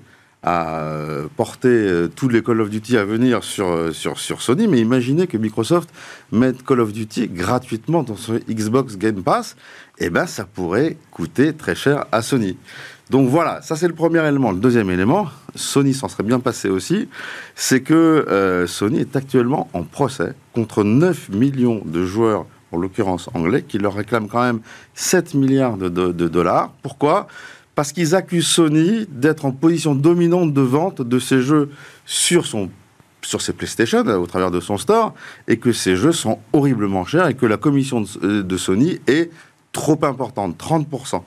euh, 0.48 1.28
porter 1.36 1.68
euh, 1.68 2.08
tous 2.08 2.30
les 2.30 2.42
Call 2.42 2.62
of 2.62 2.70
Duty 2.70 2.98
à 2.98 3.04
venir 3.04 3.44
sur, 3.44 3.68
euh, 3.68 3.92
sur, 3.92 4.18
sur 4.18 4.42
Sony, 4.42 4.68
mais 4.68 4.80
imaginez 4.80 5.28
que 5.28 5.38
Microsoft 5.38 5.90
mette 6.32 6.64
Call 6.64 6.80
of 6.80 6.94
Duty 6.94 7.28
gratuitement 7.28 8.04
dans 8.04 8.16
son 8.16 8.40
Xbox 8.50 8.98
Game 8.98 9.24
Pass, 9.24 9.58
eh 9.98 10.10
ben 10.10 10.26
ça 10.26 10.46
pourrait 10.46 10.96
coûter 11.12 11.54
très 11.54 11.76
cher 11.76 12.06
à 12.14 12.22
Sony. 12.22 12.58
Donc 13.10 13.28
voilà, 13.28 13.62
ça 13.62 13.76
c'est 13.76 13.90
le 13.90 13.94
premier 13.94 14.26
élément. 14.26 14.52
Le 14.52 14.60
deuxième 14.60 14.90
élément, 14.90 15.28
Sony 15.56 15.94
s'en 15.94 16.08
serait 16.08 16.24
bien 16.24 16.40
passé 16.40 16.70
aussi, 16.70 17.10
c'est 17.56 17.82
que 17.82 18.66
Sony 18.68 19.00
est 19.00 19.16
actuellement 19.16 19.70
en 19.74 19.84
procès 19.84 20.34
contre 20.54 20.84
9 20.84 21.30
millions 21.30 21.82
de 21.86 22.06
joueurs, 22.06 22.46
en 22.74 22.78
l'occurrence 22.78 23.30
anglais, 23.34 23.64
qui 23.64 23.78
leur 23.78 23.96
réclament 23.96 24.28
quand 24.28 24.44
même 24.44 24.60
7 24.94 25.36
milliards 25.36 25.78
de 25.78 26.12
dollars. 26.28 26.74
Pourquoi? 26.84 27.28
Parce 27.78 27.92
qu'ils 27.92 28.16
accusent 28.16 28.48
Sony 28.48 29.06
d'être 29.08 29.46
en 29.46 29.52
position 29.52 29.94
dominante 29.94 30.52
de 30.52 30.62
vente 30.62 31.04
de 31.04 31.20
ses 31.20 31.44
jeux 31.44 31.70
sur 32.08 32.48
son 32.48 32.72
sur 33.22 33.40
ses 33.40 33.54
PlayStation 33.54 34.00
au 34.00 34.26
travers 34.26 34.50
de 34.50 34.60
son 34.60 34.80
store 34.80 35.14
et 35.48 35.58
que 35.58 35.72
ces 35.72 35.96
jeux 35.96 36.12
sont 36.12 36.40
horriblement 36.54 37.06
chers 37.06 37.28
et 37.28 37.36
que 37.36 37.46
la 37.46 37.58
commission 37.58 38.02
de, 38.02 38.08
euh, 38.24 38.58
Sony 38.58 39.00
est 39.06 39.30
trop 39.74 40.00
importante, 40.06 40.58
30%. 40.58 41.12
Donc 41.12 41.24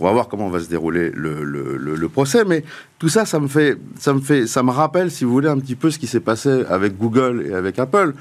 on 0.00 0.04
va 0.04 0.10
voir 0.10 0.26
comment 0.26 0.48
va 0.48 0.58
se 0.58 0.68
dérouler 0.68 1.12
le, 1.14 1.44
le, 1.44 2.08
procès, 2.08 2.44
mais 2.44 2.64
tout 2.98 3.08
ça, 3.08 3.24
ça 3.24 3.38
me 3.38 3.46
fait, 3.46 3.78
ça 3.96 4.12
me 4.12 4.20
fait, 4.20 4.48
ça 4.48 4.64
me 4.64 4.72
rappelle, 4.72 5.08
si 5.08 5.24
vous 5.24 5.30
voulez, 5.30 5.48
un 5.48 5.58
petit 5.60 5.76
peu 5.76 5.92
ce 5.92 6.00
qui 6.00 6.08
s'est 6.08 6.18
passé 6.18 6.64
avec 6.68 6.98
Google 6.98 7.46
et 7.48 7.54
avec 7.54 7.78
Apple, 7.78 8.14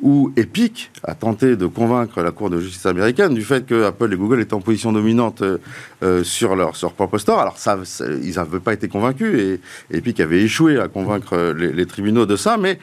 où 0.00 0.32
Epic 0.36 0.90
a 1.02 1.14
tenté 1.14 1.56
de 1.56 1.66
convaincre 1.66 2.22
la 2.22 2.30
Cour 2.30 2.50
de 2.50 2.60
justice 2.60 2.86
américaine 2.86 3.34
du 3.34 3.42
fait 3.42 3.66
que 3.66 3.84
Apple 3.84 4.12
et 4.12 4.16
Google 4.16 4.40
étaient 4.40 4.54
en 4.54 4.60
position 4.60 4.92
dominante 4.92 5.42
euh, 5.42 6.24
sur, 6.24 6.54
leur, 6.54 6.72
propre 6.94 7.18
store. 7.18 7.40
Alors, 7.40 7.56
ils 8.22 8.34
n'avaient 8.36 8.60
pas 8.60 8.72
été 8.72 8.88
convaincus 8.88 9.38
et 9.38 9.60
Epic 9.90 10.20
avait 10.20 10.42
échoué 10.42 10.78
à 10.78 10.88
convaincre 10.88 11.52
les, 11.56 11.86
tribunaux 11.86 12.26
de 12.26 12.36
ça, 12.36 12.56
mais 12.56 12.78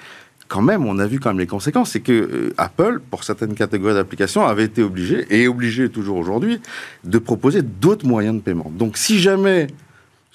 quand 0.48 0.62
même, 0.62 0.86
on 0.86 1.00
a 1.00 1.08
vu 1.08 1.20
quand 1.20 1.30
même 1.30 1.40
les 1.40 1.48
conséquences. 1.48 1.92
C'est 1.92 2.02
que 2.02 2.12
euh, 2.12 2.54
Apple, 2.58 3.00
pour 3.10 3.24
certaines 3.24 3.56
catégories 3.56 3.94
d'applications, 3.94 4.46
avait 4.46 4.66
été 4.66 4.84
obligé, 4.84 5.26
et 5.30 5.48
obligé 5.48 5.90
toujours 5.90 6.18
aujourd'hui, 6.18 6.60
de 7.04 7.18
proposer 7.18 7.62
d'autres 7.62 8.06
moyens 8.06 8.36
de 8.36 8.42
paiement. 8.42 8.72
Donc, 8.76 8.98
si 8.98 9.20
jamais 9.20 9.68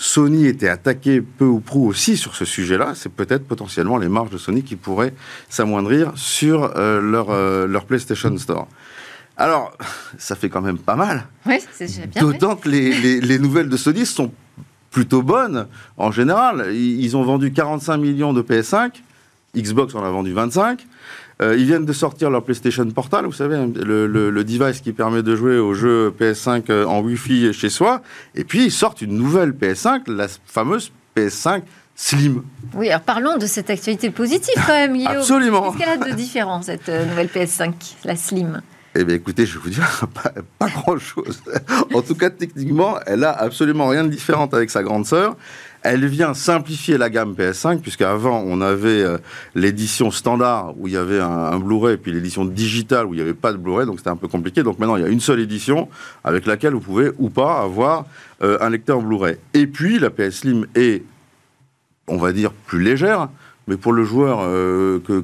Sony 0.02 0.46
était 0.46 0.70
attaqué 0.70 1.20
peu 1.20 1.44
ou 1.44 1.60
prou 1.60 1.86
aussi 1.86 2.16
sur 2.16 2.34
ce 2.34 2.46
sujet-là, 2.46 2.94
c'est 2.94 3.12
peut-être 3.12 3.46
potentiellement 3.46 3.98
les 3.98 4.08
marges 4.08 4.30
de 4.30 4.38
Sony 4.38 4.62
qui 4.62 4.74
pourraient 4.74 5.12
s'amoindrir 5.50 6.12
sur 6.14 6.72
euh, 6.78 7.02
leur, 7.02 7.28
euh, 7.28 7.66
leur 7.66 7.84
PlayStation 7.84 8.34
Store. 8.38 8.66
Alors, 9.36 9.76
ça 10.18 10.36
fait 10.36 10.48
quand 10.48 10.62
même 10.62 10.78
pas 10.78 10.96
mal. 10.96 11.26
Oui, 11.44 11.58
c'est 11.70 12.08
bien. 12.08 12.22
D'autant 12.22 12.56
que 12.56 12.70
les, 12.70 13.20
les, 13.20 13.38
nouvelles 13.38 13.68
de 13.68 13.76
Sony 13.76 14.06
sont 14.06 14.32
plutôt 14.90 15.20
bonnes 15.20 15.66
en 15.98 16.10
général. 16.10 16.74
Ils 16.74 17.14
ont 17.14 17.22
vendu 17.22 17.52
45 17.52 17.98
millions 17.98 18.32
de 18.32 18.40
PS5, 18.40 18.92
Xbox 19.54 19.94
en 19.94 20.02
a 20.02 20.08
vendu 20.08 20.32
25. 20.32 20.86
Euh, 21.40 21.56
ils 21.56 21.64
viennent 21.64 21.86
de 21.86 21.92
sortir 21.92 22.28
leur 22.30 22.44
PlayStation 22.44 22.84
Portal, 22.90 23.24
vous 23.24 23.32
savez, 23.32 23.56
le, 23.56 24.06
le, 24.06 24.44
device 24.44 24.80
qui 24.80 24.92
permet 24.92 25.22
de 25.22 25.34
jouer 25.34 25.58
aux 25.58 25.72
jeux 25.72 26.12
PS5 26.18 26.64
euh, 26.68 26.84
en 26.84 27.00
Wi-Fi 27.00 27.52
chez 27.52 27.70
soi. 27.70 28.02
Et 28.34 28.44
puis 28.44 28.66
ils 28.66 28.72
sortent 28.72 29.00
une 29.00 29.16
nouvelle 29.16 29.52
PS5, 29.52 30.10
la 30.10 30.26
fameuse 30.46 30.92
PS5 31.16 31.62
Slim. 31.96 32.42
Oui, 32.74 32.88
alors 32.88 33.02
parlons 33.02 33.36
de 33.36 33.46
cette 33.46 33.68
actualité 33.68 34.10
positive 34.10 34.54
quand 34.66 34.72
même, 34.72 34.94
Guillaume. 34.94 35.16
Absolument. 35.16 35.72
Qu'est-ce 35.72 35.84
qu'elle 35.84 36.02
a 36.02 36.10
de 36.10 36.16
différent, 36.16 36.62
cette 36.62 36.88
euh, 36.88 37.04
nouvelle 37.04 37.28
PS5, 37.28 37.72
la 38.04 38.16
Slim? 38.16 38.62
Eh 38.94 39.04
bien, 39.04 39.16
écoutez, 39.16 39.46
je 39.46 39.58
vais 39.58 39.64
vous 39.64 39.70
dire, 39.70 40.06
pas, 40.58 40.68
grand-chose. 40.68 41.42
en 41.94 42.02
tout 42.02 42.14
cas, 42.14 42.30
techniquement, 42.30 42.98
elle 43.06 43.24
a 43.24 43.32
absolument 43.32 43.86
rien 43.88 44.04
de 44.04 44.08
différent 44.08 44.48
avec 44.52 44.70
sa 44.70 44.82
grande 44.82 45.06
sœur. 45.06 45.36
Elle 45.82 46.06
vient 46.06 46.34
simplifier 46.34 46.98
la 46.98 47.08
gamme 47.08 47.32
PS5, 47.32 47.80
puisqu'avant, 47.80 48.42
on 48.46 48.60
avait 48.60 49.02
euh, 49.02 49.16
l'édition 49.54 50.10
standard 50.10 50.74
où 50.78 50.88
il 50.88 50.92
y 50.92 50.96
avait 50.96 51.20
un, 51.20 51.58
Blu-ray, 51.58 51.96
puis 51.96 52.12
l'édition 52.12 52.44
digitale 52.44 53.06
où 53.06 53.14
il 53.14 53.16
n'y 53.16 53.22
avait 53.22 53.34
pas 53.34 53.52
de 53.52 53.56
Blu-ray, 53.56 53.86
donc 53.86 53.98
c'était 53.98 54.10
un 54.10 54.16
peu 54.16 54.28
compliqué. 54.28 54.62
Donc 54.62 54.78
maintenant, 54.78 54.96
il 54.96 55.02
y 55.02 55.06
a 55.06 55.08
une 55.08 55.20
seule 55.20 55.40
édition 55.40 55.88
avec 56.22 56.46
laquelle 56.46 56.74
vous 56.74 56.80
pouvez 56.80 57.10
ou 57.18 57.30
pas 57.30 57.62
avoir 57.62 58.04
euh, 58.42 58.58
un 58.60 58.68
lecteur 58.68 59.00
Blu-ray. 59.00 59.36
Et 59.54 59.66
puis, 59.66 59.98
la 59.98 60.10
PS 60.10 60.40
Slim 60.40 60.66
est, 60.74 61.02
on 62.08 62.18
va 62.18 62.32
dire, 62.32 62.52
plus 62.52 62.82
légère. 62.82 63.28
Mais 63.66 63.76
pour 63.76 63.92
le 63.92 64.04
joueur 64.04 64.40
euh, 64.42 64.98
que, 64.98 65.22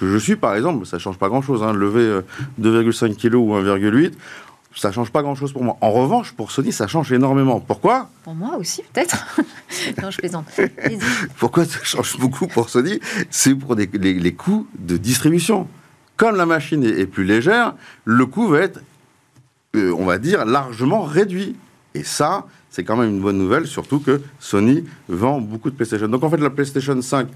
je 0.00 0.16
suis, 0.16 0.34
par 0.34 0.56
exemple, 0.56 0.86
ça 0.86 0.98
change 0.98 1.18
pas 1.18 1.28
grand-chose. 1.28 1.62
Hein, 1.62 1.74
lever 1.74 2.20
2,5 2.60 3.16
kg 3.16 3.34
ou 3.34 3.54
1,8 3.54 4.12
ça 4.74 4.92
change 4.92 5.10
pas 5.10 5.22
grand-chose 5.22 5.52
pour 5.52 5.64
moi. 5.64 5.76
En 5.80 5.90
revanche, 5.90 6.32
pour 6.32 6.50
Sony, 6.50 6.72
ça 6.72 6.86
change 6.86 7.12
énormément. 7.12 7.60
Pourquoi? 7.60 8.08
Pour 8.22 8.34
moi 8.34 8.56
aussi, 8.56 8.82
peut-être. 8.92 9.26
non, 10.02 10.10
je 10.10 10.18
plaisante. 10.18 10.46
Pourquoi 11.38 11.64
ça 11.64 11.80
change 11.82 12.18
beaucoup 12.18 12.46
pour 12.46 12.68
Sony? 12.70 13.00
C'est 13.30 13.54
pour 13.54 13.74
les, 13.74 13.86
les, 13.86 14.34
coûts 14.34 14.66
de 14.78 14.96
distribution. 14.96 15.66
Comme 16.16 16.36
la 16.36 16.46
machine 16.46 16.84
est, 16.84 17.06
plus 17.06 17.24
légère, 17.24 17.74
le 18.04 18.26
coût 18.26 18.46
va 18.48 18.60
être, 18.60 18.80
euh, 19.74 19.92
on 19.98 20.04
va 20.04 20.18
dire, 20.18 20.44
largement 20.44 21.02
réduit. 21.02 21.56
Et 21.94 22.04
ça, 22.04 22.46
c'est 22.70 22.84
quand 22.84 22.96
même 22.96 23.10
une 23.10 23.20
bonne 23.20 23.38
nouvelle, 23.38 23.66
surtout 23.66 23.98
que 23.98 24.20
Sony 24.38 24.84
vend 25.08 25.40
beaucoup 25.40 25.70
de 25.70 25.74
PlayStation. 25.74 26.06
Donc 26.06 26.22
en 26.22 26.30
fait, 26.30 26.36
la 26.36 26.50
PlayStation 26.50 27.00
5 27.00 27.28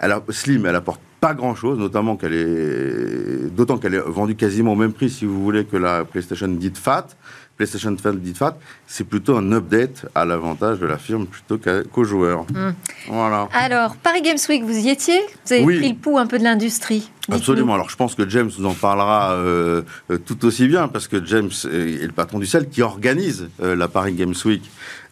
elle 0.00 0.12
a, 0.12 0.22
Slim, 0.30 0.64
elle 0.66 0.76
apporte 0.76 1.00
pas 1.20 1.34
grand-chose, 1.34 1.78
notamment 1.78 2.16
qu'elle 2.16 2.32
est, 2.34 3.54
d'autant 3.54 3.78
qu'elle 3.78 3.94
est 3.94 4.00
vendue 4.00 4.34
quasiment 4.34 4.72
au 4.72 4.76
même 4.76 4.92
prix, 4.92 5.10
si 5.10 5.26
vous 5.26 5.42
voulez, 5.42 5.64
que 5.64 5.76
la 5.76 6.04
PlayStation 6.04 6.48
dite 6.48 6.78
Fat. 6.78 7.08
PlayStation 7.56 7.90
dite 7.90 8.38
Fat, 8.38 8.56
c'est 8.86 9.04
plutôt 9.04 9.36
un 9.36 9.52
update 9.52 10.06
à 10.14 10.24
l'avantage 10.24 10.78
de 10.78 10.86
la 10.86 10.96
firme 10.96 11.26
plutôt 11.26 11.58
qu'aux 11.92 12.04
joueurs. 12.04 12.46
Hmm. 12.54 12.72
Voilà. 13.08 13.50
Alors, 13.52 13.96
Paris 13.96 14.22
Games 14.22 14.38
Week, 14.48 14.64
vous 14.64 14.78
y 14.78 14.88
étiez? 14.88 15.20
Vous 15.44 15.52
avez 15.52 15.64
pris 15.64 15.90
le 15.90 15.94
pouls 15.94 16.16
un 16.16 16.26
peu 16.26 16.38
de 16.38 16.44
l'industrie 16.44 17.10
Absolument. 17.30 17.74
Alors, 17.74 17.90
je 17.90 17.96
pense 17.96 18.14
que 18.14 18.26
James 18.28 18.50
vous 18.58 18.64
en 18.64 18.72
parlera 18.72 19.32
euh, 19.34 19.82
tout 20.24 20.46
aussi 20.46 20.68
bien, 20.68 20.88
parce 20.88 21.06
que 21.06 21.22
James 21.24 21.50
est 21.70 22.06
le 22.06 22.12
patron 22.12 22.38
du 22.38 22.46
CEL 22.46 22.66
qui 22.68 22.80
organise 22.80 23.50
euh, 23.62 23.76
la 23.76 23.88
Paris 23.88 24.14
Games 24.14 24.34
Week 24.46 24.62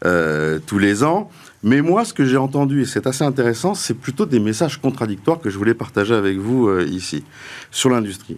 euh, 0.06 0.58
tous 0.66 0.78
les 0.78 1.04
ans. 1.04 1.30
Mais 1.62 1.82
moi, 1.82 2.04
ce 2.04 2.14
que 2.14 2.24
j'ai 2.24 2.36
entendu, 2.36 2.82
et 2.82 2.84
c'est 2.84 3.06
assez 3.06 3.24
intéressant, 3.24 3.74
c'est 3.74 3.94
plutôt 3.94 4.26
des 4.26 4.38
messages 4.38 4.80
contradictoires 4.80 5.40
que 5.40 5.50
je 5.50 5.58
voulais 5.58 5.74
partager 5.74 6.14
avec 6.14 6.38
vous 6.38 6.68
euh, 6.68 6.84
ici, 6.84 7.24
sur 7.70 7.90
l'industrie. 7.90 8.36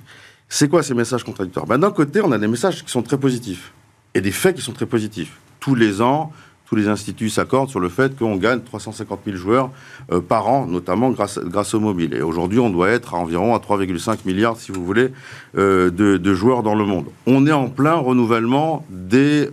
C'est 0.48 0.68
quoi 0.68 0.82
ces 0.82 0.94
messages 0.94 1.22
contradictoires? 1.22 1.66
Ben, 1.66 1.78
D'un 1.78 1.90
côté, 1.90 2.22
on 2.22 2.32
a 2.32 2.38
des 2.38 2.48
messages 2.48 2.82
qui 2.82 2.90
sont 2.90 3.02
très 3.02 3.18
positifs, 3.18 3.72
et 4.14 4.22
des 4.22 4.30
faits 4.30 4.56
qui 4.56 4.62
sont 4.62 4.72
très 4.72 4.86
positifs. 4.86 5.36
Tous 5.60 5.74
les 5.74 6.00
ans, 6.00 6.32
tous 6.64 6.76
les 6.76 6.88
instituts 6.88 7.28
s'accordent 7.28 7.68
sur 7.68 7.80
le 7.80 7.90
fait 7.90 8.16
qu'on 8.16 8.36
gagne 8.36 8.60
350 8.60 9.20
000 9.26 9.36
joueurs 9.36 9.70
euh, 10.12 10.20
par 10.22 10.48
an, 10.48 10.66
notamment 10.66 11.10
grâce, 11.10 11.38
grâce 11.38 11.74
au 11.74 11.80
mobile. 11.80 12.14
Et 12.14 12.22
aujourd'hui, 12.22 12.58
on 12.58 12.70
doit 12.70 12.88
être 12.88 13.14
à 13.14 13.18
environ 13.18 13.54
à 13.54 13.58
3,5 13.58 14.20
milliards, 14.24 14.56
si 14.56 14.72
vous 14.72 14.82
voulez, 14.82 15.12
euh, 15.58 15.90
de, 15.90 16.16
de, 16.16 16.34
joueurs 16.34 16.62
dans 16.62 16.74
le 16.74 16.86
monde. 16.86 17.06
On 17.26 17.46
est 17.46 17.52
en 17.52 17.68
plein 17.68 17.96
renouvellement 17.96 18.86
des 18.88 19.50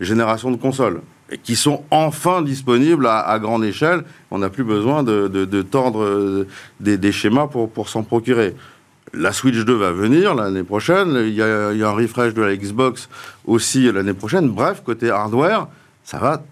générations 0.00 0.50
de 0.50 0.56
consoles 0.56 1.00
qui 1.42 1.56
sont 1.56 1.84
enfin 1.90 2.42
disponibles 2.42 3.06
à, 3.06 3.38
grande 3.38 3.64
échelle. 3.64 4.04
On 4.30 4.38
n'a 4.38 4.50
plus 4.50 4.64
besoin 4.64 5.02
de, 5.02 5.62
tordre 5.62 6.02
euh, 6.02 6.46
des, 6.80 7.12
schémas 7.12 7.46
pour, 7.46 7.70
pour 7.70 7.88
s'en 7.88 8.02
procurer. 8.02 8.54
La 9.14 9.32
Switch 9.32 9.56
2 9.56 9.74
va 9.74 9.92
venir 9.92 10.34
l'année 10.34 10.62
prochaine. 10.62 11.14
Il 11.26 11.34
y, 11.34 11.42
a, 11.42 11.72
il 11.72 11.78
y, 11.78 11.82
a, 11.82 11.88
un 11.88 11.92
refresh 11.92 12.32
de 12.34 12.42
la 12.42 12.56
Xbox 12.56 13.08
aussi 13.46 13.90
l'année 13.92 14.14
prochaine. 14.14 14.48
Bref, 14.48 14.82
côté 14.84 15.10
hardware, 15.10 15.68
ça 16.04 16.18
va, 16.18 16.42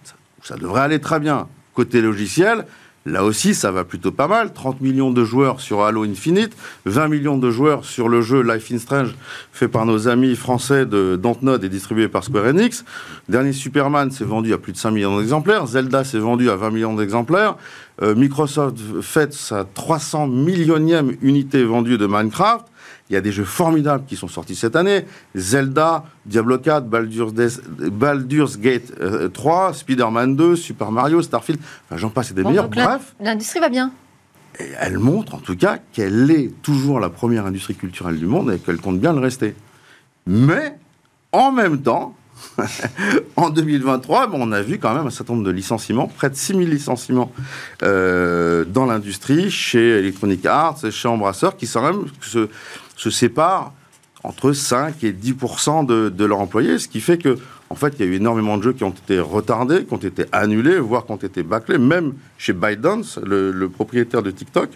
ça 0.43 0.57
devrait 0.57 0.83
aller 0.83 1.01
très 1.01 1.21
bien. 1.21 1.49
Côté 1.75 2.03
logiciel, 2.03 2.67
Là 3.07 3.25
aussi, 3.25 3.55
ça 3.55 3.71
va 3.71 3.85
plutôt 3.85 4.13
pas 4.13 4.29
mal. 4.29 4.53
30 4.53 4.83
millions 4.83 5.11
de 5.11 5.25
joueurs 5.25 5.61
sur 5.61 5.83
Halo 5.83 6.05
Infinite, 6.05 6.55
20 6.85 7.09
millions 7.09 7.39
de 7.39 7.51
joueurs 7.51 7.87
sur 7.87 8.11
le 8.11 8.21
jeu 8.21 8.43
Life 8.43 8.71
in 8.71 8.79
Strange, 8.79 9.15
fait 9.53 9.69
par 9.69 9.87
nos 9.87 10.07
amis 10.07 10.37
français 10.37 10.85
de 10.85 11.17
Dontnod 11.17 11.65
et 11.65 11.71
distribué 11.71 12.09
par 12.09 12.25
Square 12.25 12.45
Enix. 12.45 12.85
Dernier 13.31 13.55
Superman 13.55 14.11
s'est 14.11 14.25
vendu 14.25 14.53
à 14.53 14.59
plus 14.59 14.73
de 14.73 14.77
5 14.77 14.91
millions 14.91 15.19
d'exemplaires. 15.19 15.67
Zelda 15.67 16.05
s'est 16.05 16.19
vendu 16.19 16.51
à 16.51 16.57
20 16.57 16.71
millions 16.71 16.95
d'exemplaires. 16.95 17.57
Euh, 18.03 18.15
Microsoft 18.15 18.77
fête 19.01 19.33
sa 19.33 19.65
300 19.65 20.27
millionième 20.27 21.17
unité 21.23 21.65
vendue 21.65 21.97
de 21.97 22.07
Minecraft. 22.07 22.67
Il 23.11 23.15
y 23.15 23.17
a 23.17 23.21
des 23.21 23.33
jeux 23.33 23.45
formidables 23.45 24.05
qui 24.07 24.15
sont 24.15 24.29
sortis 24.29 24.55
cette 24.55 24.77
année. 24.77 25.05
Zelda, 25.35 26.05
Diablo 26.25 26.59
4, 26.59 26.87
Baldur's, 26.87 28.59
Gate 28.59 28.93
3, 29.33 29.71
euh, 29.71 29.73
Spider-Man 29.73 30.37
2, 30.37 30.55
Super 30.55 30.93
Mario, 30.93 31.21
Starfield. 31.21 31.61
Enfin, 31.87 31.97
j'en 31.97 32.11
passe 32.11 32.31
et 32.31 32.35
des 32.35 32.45
meilleurs. 32.45 32.69
Bref. 32.69 33.17
L'industrie 33.21 33.59
va 33.59 33.69
bien. 33.69 33.91
elle 34.79 34.99
montre 34.99 35.35
en 35.35 35.39
tout 35.39 35.57
cas 35.57 35.79
qu'elle 35.93 36.31
est 36.31 36.53
toujours 36.63 37.01
la 37.01 37.11
première 37.11 37.47
industrie 37.47 37.75
culturelle 37.75 38.17
du 38.17 38.27
monde 38.27 38.53
et 38.53 38.59
qu'elle 38.59 38.79
compte 38.79 39.01
bien 39.01 39.13
le 39.13 39.21
rester. 39.21 39.57
Mais 40.27 40.77
en 41.33 41.51
même 41.51 41.83
temps, 41.83 42.15
en 43.37 43.51
2023, 43.51 44.29
bon, 44.29 44.39
on 44.41 44.53
a 44.53 44.63
vu 44.63 44.79
quand 44.79 44.95
même 44.95 45.07
un 45.07 45.11
certain 45.11 45.35
nombre 45.35 45.47
de 45.47 45.51
licenciements, 45.51 46.07
près 46.07 46.31
de 46.31 46.37
6000 46.37 46.71
licenciements 46.71 47.33
euh, 47.83 48.65
dans 48.65 48.87
l'industrie, 48.87 49.51
chez 49.51 49.99
Electronic 49.99 50.47
Arts, 50.47 50.79
chez 50.91 51.09
Embrasseur, 51.09 51.57
qui 51.57 51.67
sont 51.67 51.83
même 51.83 52.05
se, 52.21 52.49
se 53.01 53.09
séparent 53.09 53.73
entre 54.25 54.53
5 54.53 55.03
et 55.05 55.13
10 55.13 55.35
de, 55.89 56.09
de 56.11 56.25
leurs 56.27 56.41
employés, 56.41 56.79
ce 56.79 56.87
qui 56.87 57.01
fait 57.01 57.17
que, 57.17 57.39
en 57.71 57.75
fait, 57.75 57.95
il 57.99 58.05
y 58.05 58.09
a 58.09 58.13
eu 58.13 58.17
énormément 58.17 58.59
de 58.59 58.63
jeux 58.63 58.75
qui 58.75 58.85
ont 58.85 58.91
été 58.91 59.19
retardés, 59.19 59.87
qui 59.87 59.95
ont 59.95 59.97
été 59.97 60.27
annulés, 60.33 60.79
voire 60.79 61.07
qui 61.07 61.13
ont 61.13 61.17
été 61.17 61.43
bâclés, 61.43 61.79
même 61.79 62.13
chez 62.37 62.53
ByteDance, 62.53 63.19
le, 63.25 63.53
le 63.53 63.69
propriétaire 63.71 64.23
de 64.23 64.31
TikTok, 64.31 64.69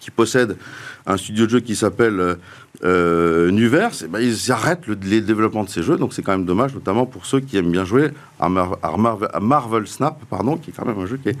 qui 0.00 0.10
possède 0.10 0.58
un 1.06 1.16
studio 1.16 1.46
de 1.46 1.50
jeu 1.50 1.60
qui 1.60 1.76
s'appelle 1.76 2.36
euh, 2.84 3.46
euh 3.46 3.50
Nuverse, 3.50 4.04
ben, 4.08 4.20
ils 4.20 4.52
arrêtent 4.52 4.86
le, 4.86 4.96
les 5.04 5.20
développements 5.20 5.64
de 5.64 5.68
ces 5.68 5.82
jeux, 5.82 5.96
donc 5.96 6.12
c'est 6.12 6.22
quand 6.22 6.32
même 6.32 6.44
dommage, 6.44 6.74
notamment 6.74 7.06
pour 7.06 7.26
ceux 7.26 7.40
qui 7.40 7.56
aiment 7.56 7.70
bien 7.70 7.84
jouer 7.84 8.10
à, 8.38 8.48
Marvel, 8.48 9.86
Snap, 9.86 10.22
pardon, 10.28 10.56
qui 10.56 10.70
est 10.70 10.72
quand 10.72 10.84
même 10.84 10.98
un 10.98 11.06
jeu 11.06 11.18
qui 11.22 11.30
est, 11.30 11.38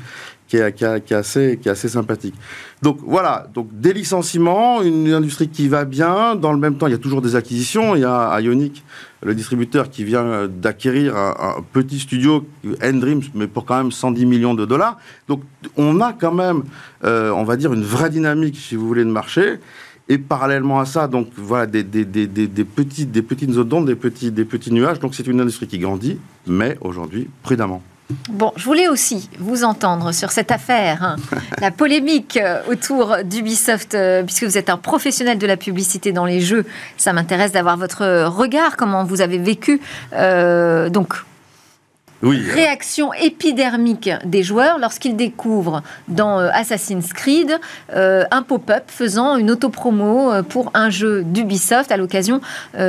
qui 0.48 0.58
qui 0.76 0.84
est, 1.14 1.68
assez, 1.68 1.88
sympathique. 1.88 2.34
Donc 2.82 2.98
voilà, 3.02 3.46
donc 3.52 3.68
des 3.72 3.92
licenciements, 3.92 4.82
une 4.82 5.12
industrie 5.12 5.48
qui 5.48 5.68
va 5.68 5.84
bien, 5.84 6.36
dans 6.36 6.52
le 6.52 6.58
même 6.58 6.76
temps 6.76 6.86
il 6.86 6.92
y 6.92 6.96
a 6.96 6.98
toujours 6.98 7.22
des 7.22 7.36
acquisitions, 7.36 7.94
il 7.94 8.02
y 8.02 8.04
a 8.04 8.40
Ionic, 8.40 8.84
le 9.24 9.34
distributeur 9.34 9.90
qui 9.90 10.04
vient 10.04 10.46
d'acquérir 10.48 11.16
un, 11.16 11.64
petit 11.72 11.98
studio, 11.98 12.46
Endreams, 12.82 13.22
mais 13.34 13.46
pour 13.46 13.64
quand 13.64 13.78
même 13.78 13.90
110 13.90 14.26
millions 14.26 14.54
de 14.54 14.66
dollars. 14.66 14.98
Donc 15.28 15.42
on 15.76 16.00
a 16.00 16.12
quand 16.12 16.32
même, 16.32 16.62
euh, 17.04 17.30
on 17.30 17.44
va 17.44 17.56
dire, 17.56 17.72
une 17.72 17.82
vraie 17.82 18.10
dynamique, 18.10 18.56
si 18.56 18.76
vous 18.76 18.86
voulez, 18.86 19.04
de 19.04 19.10
marché. 19.10 19.58
Et 20.08 20.18
parallèlement 20.18 20.80
à 20.80 20.84
ça, 20.84 21.08
donc 21.08 21.28
voilà, 21.36 21.66
des, 21.66 21.82
des, 21.82 22.04
des, 22.04 22.26
des 22.26 22.64
petites, 22.64 23.10
des 23.10 23.22
petites 23.22 23.52
zones 23.52 23.68
d'onde, 23.68 23.86
des 23.86 23.94
petits, 23.94 24.30
des 24.30 24.44
petits 24.44 24.72
nuages. 24.72 25.00
Donc 25.00 25.14
c'est 25.14 25.26
une 25.26 25.40
industrie 25.40 25.66
qui 25.66 25.78
grandit, 25.78 26.18
mais 26.46 26.76
aujourd'hui 26.82 27.28
prudemment. 27.42 27.82
Bon, 28.28 28.52
je 28.56 28.64
voulais 28.64 28.86
aussi 28.88 29.30
vous 29.38 29.64
entendre 29.64 30.12
sur 30.12 30.30
cette 30.30 30.50
affaire, 30.50 31.02
hein. 31.02 31.16
la 31.60 31.70
polémique 31.70 32.36
euh, 32.36 32.60
autour 32.70 33.16
d'Ubisoft, 33.24 33.94
euh, 33.94 34.22
puisque 34.22 34.44
vous 34.44 34.58
êtes 34.58 34.68
un 34.68 34.76
professionnel 34.76 35.38
de 35.38 35.46
la 35.46 35.56
publicité 35.56 36.12
dans 36.12 36.26
les 36.26 36.42
jeux. 36.42 36.66
Ça 36.98 37.14
m'intéresse 37.14 37.52
d'avoir 37.52 37.78
votre 37.78 38.26
regard, 38.26 38.76
comment 38.76 39.04
vous 39.04 39.22
avez 39.22 39.38
vécu 39.38 39.80
euh, 40.12 40.90
donc 40.90 41.14
Réaction 42.22 43.12
épidermique 43.12 44.10
des 44.24 44.42
joueurs 44.42 44.78
lorsqu'ils 44.78 45.16
découvrent 45.16 45.82
dans 46.08 46.40
euh, 46.40 46.48
Assassin's 46.52 47.12
Creed 47.12 47.58
euh, 47.94 48.24
un 48.30 48.42
pop-up 48.42 48.84
faisant 48.86 49.36
une 49.36 49.50
autopromo 49.50 50.32
euh, 50.32 50.42
pour 50.42 50.70
un 50.74 50.90
jeu 50.90 51.22
d'Ubisoft 51.22 51.92
à 51.92 51.96
l'occasion 51.96 52.40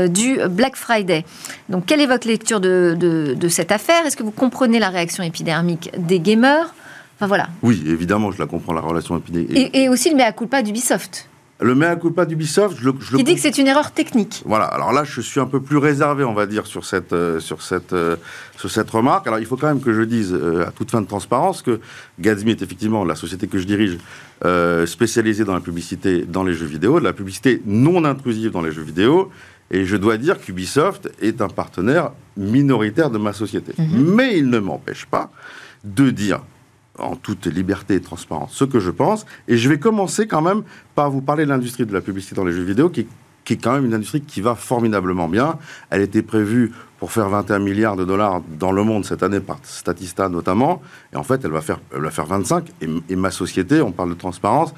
du 0.07 0.39
Black 0.49 0.75
Friday. 0.75 1.25
Donc, 1.69 1.85
quelle 1.85 2.01
est 2.01 2.05
votre 2.05 2.27
lecture 2.27 2.59
de, 2.59 3.47
cette 3.49 3.71
affaire? 3.71 4.05
Est-ce 4.05 4.17
que 4.17 4.23
vous 4.23 4.31
comprenez 4.31 4.79
la 4.79 4.89
réaction 4.89 5.23
épidermique 5.23 5.91
des 5.97 6.19
gamers? 6.19 6.73
Enfin, 7.15 7.27
voilà. 7.27 7.47
Oui, 7.61 7.83
évidemment, 7.87 8.31
je 8.31 8.39
la 8.39 8.45
comprends, 8.45 8.73
la 8.73 8.81
relation 8.81 9.17
épidermique. 9.17 9.69
Et, 9.73 9.83
et 9.83 9.89
aussi 9.89 10.09
le 10.09 10.15
mea 10.15 10.31
culpa 10.31 10.61
d'Ubisoft 10.61 11.29
Le 11.61 11.73
mea 11.73 11.95
culpa 11.95 12.25
d'Ubisoft, 12.25 12.77
je 12.77 12.89
le, 12.89 12.93
je 12.99 13.13
le 13.13 13.19
Il 13.19 13.23
dit 13.23 13.35
que 13.35 13.39
c'est 13.39 13.57
une 13.57 13.67
erreur 13.67 13.91
technique. 13.91 14.43
Voilà, 14.45 14.65
alors 14.65 14.91
là, 14.91 15.05
je 15.05 15.21
suis 15.21 15.39
un 15.39 15.45
peu 15.45 15.61
plus 15.61 15.77
réservé, 15.77 16.25
on 16.25 16.33
va 16.33 16.47
dire, 16.47 16.67
sur 16.67 16.83
cette, 16.83 17.13
euh, 17.13 17.39
sur 17.39 17.61
cette, 17.61 17.93
euh, 17.93 18.17
sur 18.57 18.69
cette 18.69 18.89
remarque. 18.89 19.25
Alors, 19.27 19.39
il 19.39 19.45
faut 19.45 19.55
quand 19.55 19.67
même 19.67 19.79
que 19.79 19.93
je 19.93 20.01
dise, 20.01 20.33
euh, 20.33 20.67
à 20.67 20.71
toute 20.71 20.91
fin 20.91 21.01
de 21.01 21.07
transparence, 21.07 21.61
que 21.61 21.79
Gatsby 22.19 22.51
est 22.51 22.61
effectivement 22.61 23.05
la 23.05 23.15
société 23.15 23.47
que 23.47 23.57
je 23.57 23.65
dirige, 23.65 23.97
spécialisée 24.85 25.45
dans 25.45 25.53
la 25.53 25.61
publicité 25.61 26.25
dans 26.25 26.43
les 26.43 26.53
jeux 26.53 26.65
vidéo, 26.65 26.99
de 26.99 27.05
la 27.05 27.13
publicité 27.13 27.61
non 27.65 28.03
intrusive 28.03 28.51
dans 28.51 28.61
les 28.61 28.71
jeux 28.71 28.83
vidéo. 28.83 29.31
Et 29.71 29.85
je 29.85 29.95
dois 29.95 30.17
dire 30.17 30.39
qu'Ubisoft 30.39 31.09
est 31.21 31.41
un 31.41 31.47
partenaire 31.47 32.11
minoritaire 32.35 33.09
de 33.09 33.17
ma 33.17 33.31
société. 33.31 33.73
Mais 33.77 34.37
il 34.37 34.49
ne 34.49 34.59
m'empêche 34.59 35.05
pas 35.05 35.31
de 35.83 36.09
dire 36.09 36.41
en 36.99 37.15
toute 37.15 37.45
liberté 37.47 37.95
et 37.95 38.01
transparence 38.01 38.53
ce 38.53 38.63
que 38.63 38.79
je 38.79 38.91
pense. 38.91 39.25
Et 39.47 39.57
je 39.57 39.69
vais 39.69 39.79
commencer 39.79 40.27
quand 40.27 40.41
même 40.41 40.63
par 40.95 41.09
vous 41.09 41.21
parler 41.21 41.45
de 41.45 41.49
l'industrie 41.49 41.85
de 41.85 41.93
la 41.93 42.01
publicité 42.01 42.35
dans 42.35 42.45
les 42.45 42.51
jeux 42.51 42.63
vidéo, 42.63 42.89
qui, 42.89 43.01
est 43.01 43.55
quand 43.57 43.73
même 43.73 43.85
une 43.85 43.93
industrie 43.93 44.21
qui 44.21 44.41
va 44.41 44.55
formidablement 44.55 45.27
bien. 45.27 45.57
Elle 45.89 46.01
était 46.01 46.21
prévue 46.21 46.71
pour 46.99 47.11
faire 47.11 47.29
21 47.29 47.59
milliards 47.59 47.95
de 47.95 48.05
dollars 48.05 48.41
dans 48.59 48.71
le 48.71 48.83
monde 48.83 49.05
cette 49.05 49.23
année 49.23 49.39
par 49.39 49.59
Statista 49.63 50.29
notamment. 50.29 50.81
Et 51.13 51.17
en 51.17 51.23
fait, 51.23 51.41
elle 51.43 51.51
va 51.51 51.61
faire, 51.61 51.79
elle 51.93 52.01
va 52.01 52.11
faire 52.11 52.25
25. 52.25 52.71
Et, 53.09 53.15
ma 53.15 53.31
société, 53.31 53.81
on 53.81 53.91
parle 53.91 54.09
de 54.09 54.15
transparence, 54.15 54.73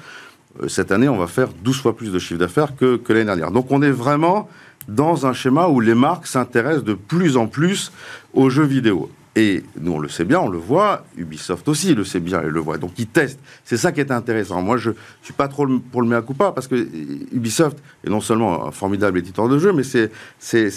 euh, 0.62 0.68
cette 0.68 0.92
année, 0.92 1.08
on 1.08 1.18
va 1.18 1.28
faire 1.28 1.48
12 1.62 1.80
fois 1.80 1.96
plus 1.96 2.12
de 2.12 2.18
chiffre 2.18 2.40
d'affaires 2.40 2.76
que 2.76 3.00
l'année 3.08 3.24
dernière. 3.24 3.50
Donc 3.50 3.70
on 3.70 3.80
est 3.80 3.90
vraiment 3.90 4.48
dans 4.88 5.26
un 5.26 5.34
schéma 5.34 5.68
où 5.68 5.80
les 5.80 5.94
marques 5.94 6.26
s'intéressent 6.26 6.84
de 6.84 6.94
plus 6.94 7.36
en 7.36 7.46
plus 7.46 7.92
aux 8.32 8.50
jeux 8.50 8.64
vidéo. 8.64 9.10
Et 9.40 9.62
nous, 9.80 9.92
on 9.92 9.98
le 10.00 10.08
sait 10.08 10.24
bien, 10.24 10.40
on 10.40 10.48
le 10.48 10.58
voit, 10.58 11.04
Ubisoft 11.16 11.68
aussi 11.68 11.94
le 11.94 12.02
sait 12.02 12.18
bien 12.18 12.42
et 12.42 12.48
le 12.48 12.58
voit. 12.58 12.76
Donc, 12.76 12.90
ils 12.98 13.06
testent. 13.06 13.38
C'est 13.64 13.76
ça 13.76 13.92
qui 13.92 14.00
est 14.00 14.10
intéressant. 14.10 14.60
Moi, 14.62 14.78
je 14.78 14.90
ne 14.90 14.94
suis 15.22 15.32
pas 15.32 15.46
trop 15.46 15.64
pour 15.92 16.02
le 16.02 16.08
mea 16.08 16.22
culpa 16.22 16.50
parce 16.50 16.66
que 16.66 16.74
euh, 16.74 16.86
Ubisoft 17.32 17.78
est 18.04 18.10
non 18.10 18.20
seulement 18.20 18.66
un 18.66 18.72
formidable 18.72 19.16
éditeur 19.20 19.48
de 19.48 19.56
jeux, 19.58 19.72
mais 19.72 19.84
c'est- 19.84 20.10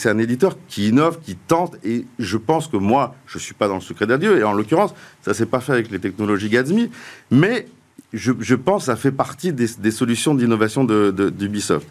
un 0.08 0.18
éditeur 0.20 0.58
qui 0.68 0.90
innove, 0.90 1.18
qui 1.24 1.36
tente. 1.36 1.76
Et 1.84 2.06
je 2.20 2.38
pense 2.38 2.68
que 2.68 2.78
moi, 2.78 3.16
je 3.26 3.40
ne 3.40 3.42
suis 3.42 3.56
pas 3.56 3.68
dans 3.68 3.76
le 3.76 3.82
secret 3.82 4.06
d'adieu. 4.06 4.38
Et 4.38 4.44
en 4.44 4.54
l'occurrence, 4.54 4.94
ça 5.24 5.34
s'est 5.34 5.48
pas 5.48 5.60
fait 5.60 5.72
avec 5.72 5.90
les 5.90 5.98
technologies 6.00 6.50
Gatsby. 6.50 6.92
Mais 7.32 7.66
je, 8.14 8.56
pense 8.56 8.84
que 8.84 8.86
ça 8.88 8.96
fait 8.96 9.12
partie 9.12 9.54
des, 9.54 9.92
solutions 9.92 10.36
d'innovation 10.36 10.84
de- 10.84 11.10
de- 11.12 11.30
d'Ubisoft. 11.32 11.88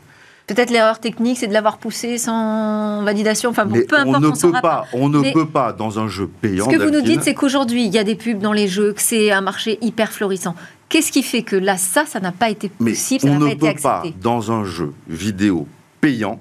Peut-être 0.54 0.70
l'erreur 0.70 0.98
technique, 0.98 1.38
c'est 1.38 1.46
de 1.46 1.52
l'avoir 1.52 1.78
poussé 1.78 2.18
sans 2.18 3.04
validation. 3.04 3.50
Enfin 3.50 3.66
bon, 3.66 3.76
Mais 3.76 3.82
peu 3.84 3.96
importe. 3.96 4.16
on 4.24 4.30
ne 4.30 4.34
s'en 4.34 4.50
peut 4.50 4.60
pas, 4.60 4.84
on 4.92 5.08
ne 5.08 5.20
Mais- 5.20 5.32
peut 5.32 5.46
pas 5.46 5.72
dans 5.72 6.00
un 6.00 6.08
jeu 6.08 6.26
payant. 6.26 6.68
Ce 6.68 6.76
que 6.76 6.82
vous 6.82 6.90
nous 6.90 7.02
dites, 7.02 7.22
c'est 7.22 7.34
qu'aujourd'hui, 7.34 7.84
il 7.86 7.94
y 7.94 7.98
a 7.98 8.04
des 8.04 8.16
pubs 8.16 8.40
dans 8.40 8.52
les 8.52 8.66
jeux, 8.66 8.92
que 8.92 9.00
c'est 9.00 9.30
un 9.30 9.42
marché 9.42 9.78
hyper 9.80 10.10
florissant. 10.10 10.56
Qu'est-ce 10.88 11.12
qui 11.12 11.22
fait 11.22 11.42
que 11.42 11.54
là, 11.54 11.76
ça, 11.76 12.04
ça 12.04 12.18
n'a 12.18 12.32
pas 12.32 12.50
été 12.50 12.72
Mais 12.80 12.90
possible, 12.90 13.20
ça 13.20 13.28
on 13.28 13.32
n'a 13.34 13.38
ne 13.38 13.44
pas 13.54 13.68
été 13.68 13.74
peut 13.74 13.80
pas, 13.80 14.02
dans 14.20 14.50
un 14.50 14.64
jeu 14.64 14.92
vidéo 15.08 15.68
payant, 16.00 16.40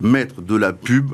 mettre 0.00 0.40
de 0.40 0.56
la 0.56 0.72
pub 0.72 1.12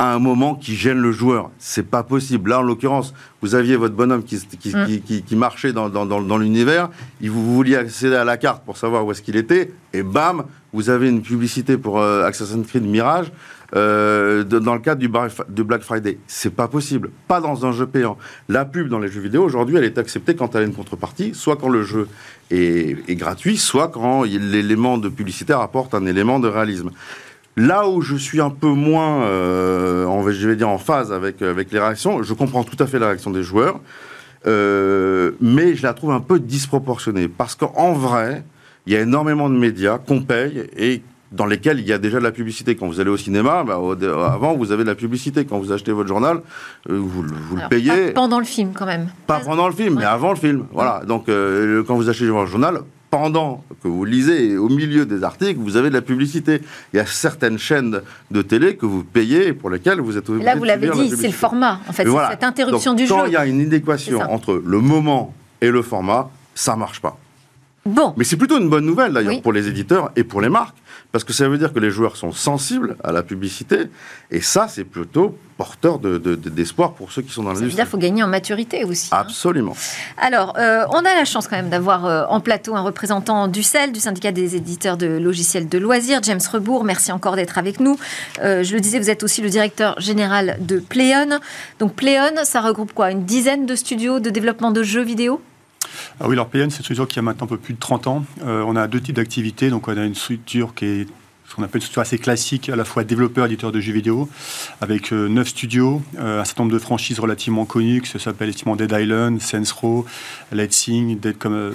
à 0.00 0.14
un 0.14 0.20
moment 0.20 0.54
qui 0.54 0.76
gêne 0.76 0.98
le 0.98 1.10
joueur. 1.10 1.50
C'est 1.58 1.82
pas 1.88 2.04
possible. 2.04 2.50
Là, 2.50 2.60
en 2.60 2.62
l'occurrence, 2.62 3.14
vous 3.42 3.56
aviez 3.56 3.74
votre 3.76 3.94
bonhomme 3.96 4.22
qui, 4.22 4.38
qui, 4.60 4.68
Mm. 4.76 4.86
qui- 4.86 5.00
qui- 5.00 5.22
qui 5.22 5.34
marchait 5.36 5.72
dans, 5.72 5.88
dans- 5.88 6.06
dans- 6.06 6.22
dans 6.22 6.38
l'univers, 6.38 6.88
il 7.20 7.30
vous, 7.32 7.44
vous 7.44 7.54
vouliez 7.54 7.74
accéder 7.76 8.14
à 8.14 8.24
la 8.24 8.36
carte 8.36 8.64
pour 8.64 8.76
savoir 8.76 9.04
où 9.04 9.10
est-ce 9.10 9.22
qu'il 9.22 9.34
était, 9.36 9.72
et 9.92 10.04
bam, 10.04 10.44
vous 10.72 10.88
avez 10.90 11.08
une 11.08 11.20
publicité 11.22 11.76
pour 11.78 11.98
euh, 12.00 12.24
Assassin's 12.24 12.64
Creed 12.66 12.84
Mirage 12.84 13.32
euh, 13.74 14.44
de- 14.44 14.58
dans 14.60 14.74
le 14.74 14.80
cadre 14.80 15.00
du, 15.00 15.08
Bar- 15.08 15.28
du 15.48 15.64
Black 15.64 15.82
Friday. 15.82 16.18
C'est 16.28 16.54
pas 16.54 16.68
possible. 16.68 17.10
Pas 17.26 17.40
dans 17.40 17.66
un 17.66 17.72
jeu 17.72 17.86
payant. 17.86 18.16
La 18.48 18.64
pub 18.64 18.88
dans 18.88 18.98
les 19.00 19.08
jeux 19.08 19.20
vidéo, 19.20 19.42
aujourd'hui, 19.44 19.76
elle 19.76 19.84
est 19.84 19.98
acceptée 19.98 20.34
quand 20.36 20.54
elle 20.54 20.62
a 20.62 20.64
une 20.66 20.72
contrepartie, 20.74 21.32
soit 21.34 21.56
quand 21.56 21.68
le 21.68 21.82
jeu 21.82 22.08
est, 22.50 22.96
est 23.10 23.16
gratuit, 23.16 23.58
soit 23.58 23.88
quand 23.88 24.22
l'élément 24.22 24.96
de 24.96 25.08
publicitaire 25.08 25.60
apporte 25.60 25.92
un 25.94 26.06
élément 26.06 26.38
de 26.38 26.48
réalisme. 26.48 26.90
Là 27.58 27.88
où 27.88 28.00
je 28.00 28.14
suis 28.16 28.40
un 28.40 28.50
peu 28.50 28.68
moins, 28.68 29.22
euh, 29.24 30.04
en- 30.06 30.22
je 30.30 30.48
vais 30.48 30.56
dire, 30.56 30.68
en 30.68 30.78
phase 30.78 31.12
avec, 31.12 31.42
avec 31.42 31.72
les 31.72 31.78
réactions, 31.80 32.22
je 32.22 32.32
comprends 32.34 32.62
tout 32.64 32.76
à 32.82 32.86
fait 32.86 32.98
la 32.98 33.06
réaction 33.08 33.30
des 33.30 33.42
joueurs, 33.42 33.80
euh, 34.46 35.32
mais 35.40 35.74
je 35.74 35.82
la 35.82 35.92
trouve 35.94 36.12
un 36.12 36.20
peu 36.20 36.38
disproportionnée. 36.38 37.28
Parce 37.28 37.54
qu'en 37.54 37.92
vrai, 37.92 38.44
il 38.86 38.92
y 38.92 38.96
a 38.96 39.00
énormément 39.00 39.50
de 39.50 39.56
médias 39.56 39.98
qu'on 39.98 40.22
paye 40.22 40.68
et 40.76 41.02
dans 41.32 41.44
lesquels 41.44 41.78
il 41.80 41.86
y 41.86 41.92
a 41.92 41.98
déjà 41.98 42.18
de 42.20 42.24
la 42.24 42.30
publicité. 42.32 42.74
Quand 42.74 42.86
vous 42.86 43.00
allez 43.00 43.10
au 43.10 43.16
cinéma, 43.18 43.62
bah, 43.62 43.78
au- 43.78 43.92
avant, 44.22 44.54
vous 44.56 44.72
avez 44.72 44.84
de 44.84 44.88
la 44.88 44.94
publicité. 44.94 45.44
Quand 45.44 45.58
vous 45.58 45.72
achetez 45.72 45.92
votre 45.92 46.08
journal, 46.08 46.38
euh, 46.88 46.96
vous, 46.96 47.22
le- 47.22 47.68
payez. 47.68 48.06
pas 48.12 48.12
pendant 48.22 48.38
le 48.38 48.46
film, 48.46 48.70
quand 48.74 48.86
même. 48.86 49.08
Pas 49.26 49.40
pendant 49.40 49.66
le 49.68 49.74
film, 49.74 49.96
mais 49.98 50.04
avant 50.06 50.30
le 50.30 50.36
film. 50.38 50.64
Voilà. 50.72 51.02
Donc, 51.06 51.28
euh, 51.28 51.82
quand 51.86 51.96
vous 51.96 52.08
achetez 52.08 52.28
votre 52.28 52.46
journal, 52.50 52.78
pendant 53.10 53.64
que 53.82 53.88
vous 53.88 54.04
lisez, 54.04 54.56
au 54.56 54.68
milieu 54.68 55.06
des 55.06 55.24
articles, 55.24 55.58
vous 55.58 55.76
avez 55.76 55.88
de 55.88 55.94
la 55.94 56.02
publicité. 56.02 56.60
Il 56.92 56.96
y 56.96 57.00
a 57.00 57.06
certaines 57.06 57.58
chaînes 57.58 58.00
de 58.30 58.42
télé 58.42 58.76
que 58.76 58.86
vous 58.86 59.02
payez 59.02 59.48
et 59.48 59.52
pour 59.52 59.70
lesquelles 59.70 60.00
vous 60.00 60.16
êtes 60.18 60.28
Et 60.28 60.32
obligé 60.32 60.44
Là, 60.44 60.56
vous 60.56 60.64
l'avez 60.64 60.88
la 60.88 60.94
dit, 60.94 61.10
c'est 61.16 61.26
le 61.26 61.32
format, 61.32 61.80
en 61.88 61.92
fait, 61.92 62.02
Et 62.02 62.06
voilà. 62.06 62.30
cette 62.30 62.44
interruption 62.44 62.92
Donc, 62.92 62.98
du 63.00 63.08
quand 63.08 63.20
jeu. 63.20 63.28
il 63.28 63.32
y 63.32 63.36
a 63.36 63.46
une 63.46 63.60
inadéquation 63.60 64.20
entre 64.20 64.60
le 64.64 64.80
moment 64.80 65.32
et 65.60 65.70
le 65.70 65.82
format, 65.82 66.30
ça 66.54 66.76
marche 66.76 67.00
pas. 67.00 67.16
Bon, 67.86 68.12
Mais 68.18 68.24
c'est 68.24 68.36
plutôt 68.36 68.58
une 68.58 68.68
bonne 68.68 68.84
nouvelle 68.84 69.12
d'ailleurs 69.14 69.32
Oui. 69.34 69.40
pour 69.40 69.52
les 69.52 69.66
éditeurs 69.66 70.10
et 70.14 70.22
pour 70.24 70.42
les 70.42 70.50
marques, 70.50 70.76
parce 71.10 71.24
que 71.24 71.32
ça 71.32 71.48
veut 71.48 71.56
dire 71.56 71.72
que 71.72 71.78
les 71.78 71.90
joueurs 71.90 72.16
sont 72.16 72.32
sensibles 72.32 72.96
à 73.02 73.12
la 73.12 73.22
publicité, 73.22 73.84
et 74.30 74.42
ça 74.42 74.68
c'est 74.68 74.84
plutôt 74.84 75.38
porteur 75.56 75.98
de- 75.98 76.18
de- 76.18 76.34
de- 76.34 76.50
d'espoir 76.50 76.92
pour 76.92 77.10
ceux 77.12 77.22
qui 77.22 77.30
sont 77.32 77.42
dans 77.44 77.48
l'industrie. 77.50 77.74
dire 77.76 77.84
qu'il 77.84 77.90
faut 77.90 77.96
gagner 77.98 78.22
en 78.22 78.26
maturité 78.28 78.84
aussi. 78.84 79.08
hein. 79.10 79.18
Absolument. 79.20 79.74
Alors, 80.18 80.54
euh, 80.58 80.84
on 80.90 80.98
a 80.98 81.14
la 81.14 81.24
chance 81.24 81.48
quand 81.48 81.56
même 81.56 81.70
d'avoir 81.70 82.04
euh, 82.04 82.24
en 82.28 82.40
plateau 82.40 82.76
un 82.76 82.82
représentant 82.82 83.48
du 83.48 83.62
CEL, 83.62 83.90
du 83.92 84.00
syndicat 84.00 84.32
des 84.32 84.54
éditeurs 84.54 84.98
de 84.98 85.06
logiciels 85.06 85.68
de 85.68 85.78
loisirs, 85.78 86.20
James 86.22 86.40
Rebourg. 86.52 86.84
Merci 86.84 87.10
encore 87.10 87.36
d'être 87.36 87.56
avec 87.58 87.80
nous. 87.80 87.96
Euh, 88.42 88.62
je 88.64 88.74
le 88.74 88.80
disais, 88.80 88.98
vous 88.98 89.08
êtes 89.08 89.22
aussi 89.22 89.40
le 89.40 89.48
directeur 89.48 89.98
général 89.98 90.58
de 90.60 90.78
Pléon. 90.78 91.40
Donc, 91.78 91.94
Pléon, 91.94 92.34
ça 92.44 92.60
regroupe 92.60 92.92
quoi? 92.92 93.10
Une 93.12 93.24
dizaine 93.24 93.64
de 93.66 93.74
studios 93.74 94.20
de 94.20 94.28
développement 94.30 94.72
de 94.72 94.82
jeux 94.82 95.02
vidéo? 95.04 95.40
Ah 96.20 96.26
oui, 96.28 96.34
alors 96.34 96.48
PN, 96.48 96.70
c'est 96.70 96.78
une 96.78 96.84
structure 96.84 97.08
qui 97.08 97.18
a 97.18 97.22
maintenant 97.22 97.46
un 97.46 97.48
peu 97.48 97.58
plus 97.58 97.74
de 97.74 97.78
30 97.78 98.06
ans. 98.06 98.24
Euh, 98.42 98.62
on 98.66 98.76
a 98.76 98.86
deux 98.88 99.00
types 99.00 99.16
d'activités. 99.16 99.70
Donc, 99.70 99.88
on 99.88 99.96
a 99.96 100.04
une 100.04 100.14
structure 100.14 100.74
qui 100.74 100.84
est 100.84 101.06
ce 101.48 101.54
qu'on 101.54 101.62
appelle 101.62 101.78
une 101.78 101.82
structure 101.82 102.02
assez 102.02 102.18
classique, 102.18 102.68
à 102.68 102.76
la 102.76 102.84
fois 102.84 103.04
développeur, 103.04 103.46
éditeur 103.46 103.72
de 103.72 103.80
jeux 103.80 103.94
vidéo, 103.94 104.28
avec 104.82 105.12
euh, 105.12 105.28
neuf 105.28 105.48
studios, 105.48 106.02
euh, 106.18 106.42
un 106.42 106.44
certain 106.44 106.64
nombre 106.64 106.74
de 106.74 106.78
franchises 106.78 107.18
relativement 107.20 107.64
connues, 107.64 108.02
que 108.02 108.08
ça 108.08 108.18
s'appelle 108.18 108.50
effectivement 108.50 108.76
Dead 108.76 108.92
Island, 108.92 109.40
Saints 109.40 109.72
Row, 109.80 110.04
Let's 110.52 110.76
Sing, 110.76 111.18
Dead 111.18 111.38
comme, 111.38 111.54
euh, 111.54 111.72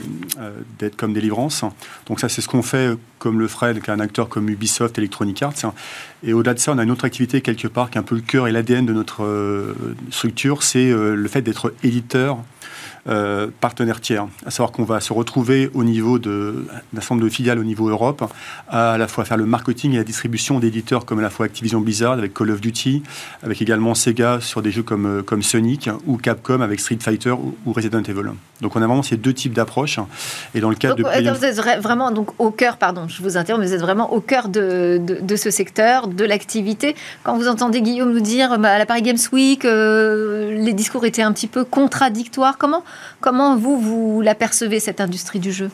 Dead 0.78 0.96
comme 0.96 1.14
Deliverance. 1.14 1.66
Donc 2.06 2.20
ça, 2.20 2.30
c'est 2.30 2.42
ce 2.42 2.48
qu'on 2.48 2.62
fait 2.62 2.96
comme 3.18 3.40
le 3.40 3.48
ferait 3.48 3.74
un 3.88 4.00
acteur 4.00 4.30
comme 4.30 4.48
Ubisoft, 4.50 4.98
Electronic 4.98 5.42
Arts. 5.42 5.74
Et 6.24 6.34
au-delà 6.34 6.54
de 6.54 6.60
ça, 6.60 6.74
on 6.74 6.78
a 6.78 6.84
une 6.84 6.92
autre 6.92 7.06
activité 7.06 7.42
quelque 7.42 7.68
part 7.68 7.90
qui 7.90 7.98
est 7.98 8.02
un 8.02 8.04
peu 8.04 8.16
le 8.16 8.22
cœur 8.22 8.48
et 8.48 8.52
l'ADN 8.52 8.86
de 8.86 8.94
notre 8.94 9.74
structure, 10.12 10.62
c'est 10.62 10.92
le 10.92 11.28
fait 11.30 11.42
d'être 11.42 11.74
éditeur 11.84 12.40
euh, 13.10 13.48
partenaires 13.60 14.00
tiers, 14.02 14.28
à 14.46 14.52
savoir 14.52 14.72
qu'on 14.72 14.86
va 14.86 15.00
se 15.02 15.12
retrouver 15.14 15.70
au 15.74 15.84
niveau 15.84 16.20
d'un 16.20 16.54
nombre 17.10 17.24
de 17.24 17.30
filiales 17.30 17.60
au 17.60 17.64
niveau 17.64 17.90
Europe, 17.90 18.24
à, 18.70 18.94
à 18.94 18.98
la 18.98 19.08
fois 19.08 19.26
faire 19.26 19.38
le 19.38 19.46
marketing 19.46 19.94
et 19.94 19.98
la 19.98 20.04
distribution 20.04 20.60
d'éditeurs 20.60 21.06
comme 21.06 21.20
à 21.20 21.22
la 21.22 21.30
fois 21.30 21.46
Activision 21.46 21.82
Blizzard 21.82 22.14
avec 22.14 22.34
Call 22.34 22.52
of 22.52 22.62
Duty, 22.62 23.04
avec 23.44 23.62
également 23.62 23.94
Sega 23.94 24.40
sur 24.42 24.62
des 24.62 24.72
jeux 24.72 24.84
comme, 24.84 25.06
euh, 25.06 25.22
comme 25.22 25.44
Sonic, 25.44 25.90
ou 26.08 26.18
Capcom 26.18 26.62
avec 26.62 26.80
Street 26.80 26.98
Fighter 27.02 27.32
ou, 27.32 27.56
ou 27.66 27.74
Resident 27.74 28.02
Evil. 28.04 28.32
Donc 28.62 28.76
on 28.76 28.82
a 28.82 28.88
vraiment 28.88 29.04
ces 29.04 29.18
deux 29.18 29.34
types 29.34 29.54
d'approches. 29.54 30.00
Et 30.56 30.62
dans 30.62 30.70
le 30.70 30.76
cadre 30.76 30.96
Donc, 30.96 31.06
de 31.12 31.28
euh, 31.28 31.34
vous 31.34 31.44
êtes 31.46 31.58
vra- 31.58 31.80
vraiment 31.80 32.12
donc, 32.12 32.30
au 32.40 32.52
cœur, 32.52 32.78
pardon, 32.78 33.08
je 33.10 33.22
vous 33.22 33.36
interromps, 33.38 33.62
mais 33.64 33.68
vous 33.68 33.74
êtes 33.76 33.82
vraiment 33.82 34.14
au 34.14 34.22
cœur 34.22 34.48
de, 34.48 35.00
de- 35.06 35.20
de 35.22 35.36
ce 35.36 35.52
secteur, 35.52 36.08
de 36.08 36.24
l'activité. 36.24 36.96
Quand 37.24 37.36
vous 37.38 37.48
entendez 37.50 37.82
Guillaume 37.82 38.14
nous 38.14 38.22
dire 38.22 38.58
bah, 38.60 38.72
à 38.74 38.78
la 38.78 38.86
Paris 38.86 39.02
Games 39.02 39.18
Week, 39.34 39.66
euh, 39.66 40.52
les 40.54 40.74
discours 40.74 41.06
étaient 41.06 41.22
un 41.22 41.34
petit 41.34 41.48
peu 41.48 41.66
contradictoires, 41.66 42.58
comment, 42.58 42.84
comment 43.20 43.58
vous, 43.58 43.80
vous 43.80 44.22
l'apercevez, 44.22 44.80
cette 44.80 45.02
industrie 45.02 45.40
du 45.40 45.52
jeu? 45.52 45.70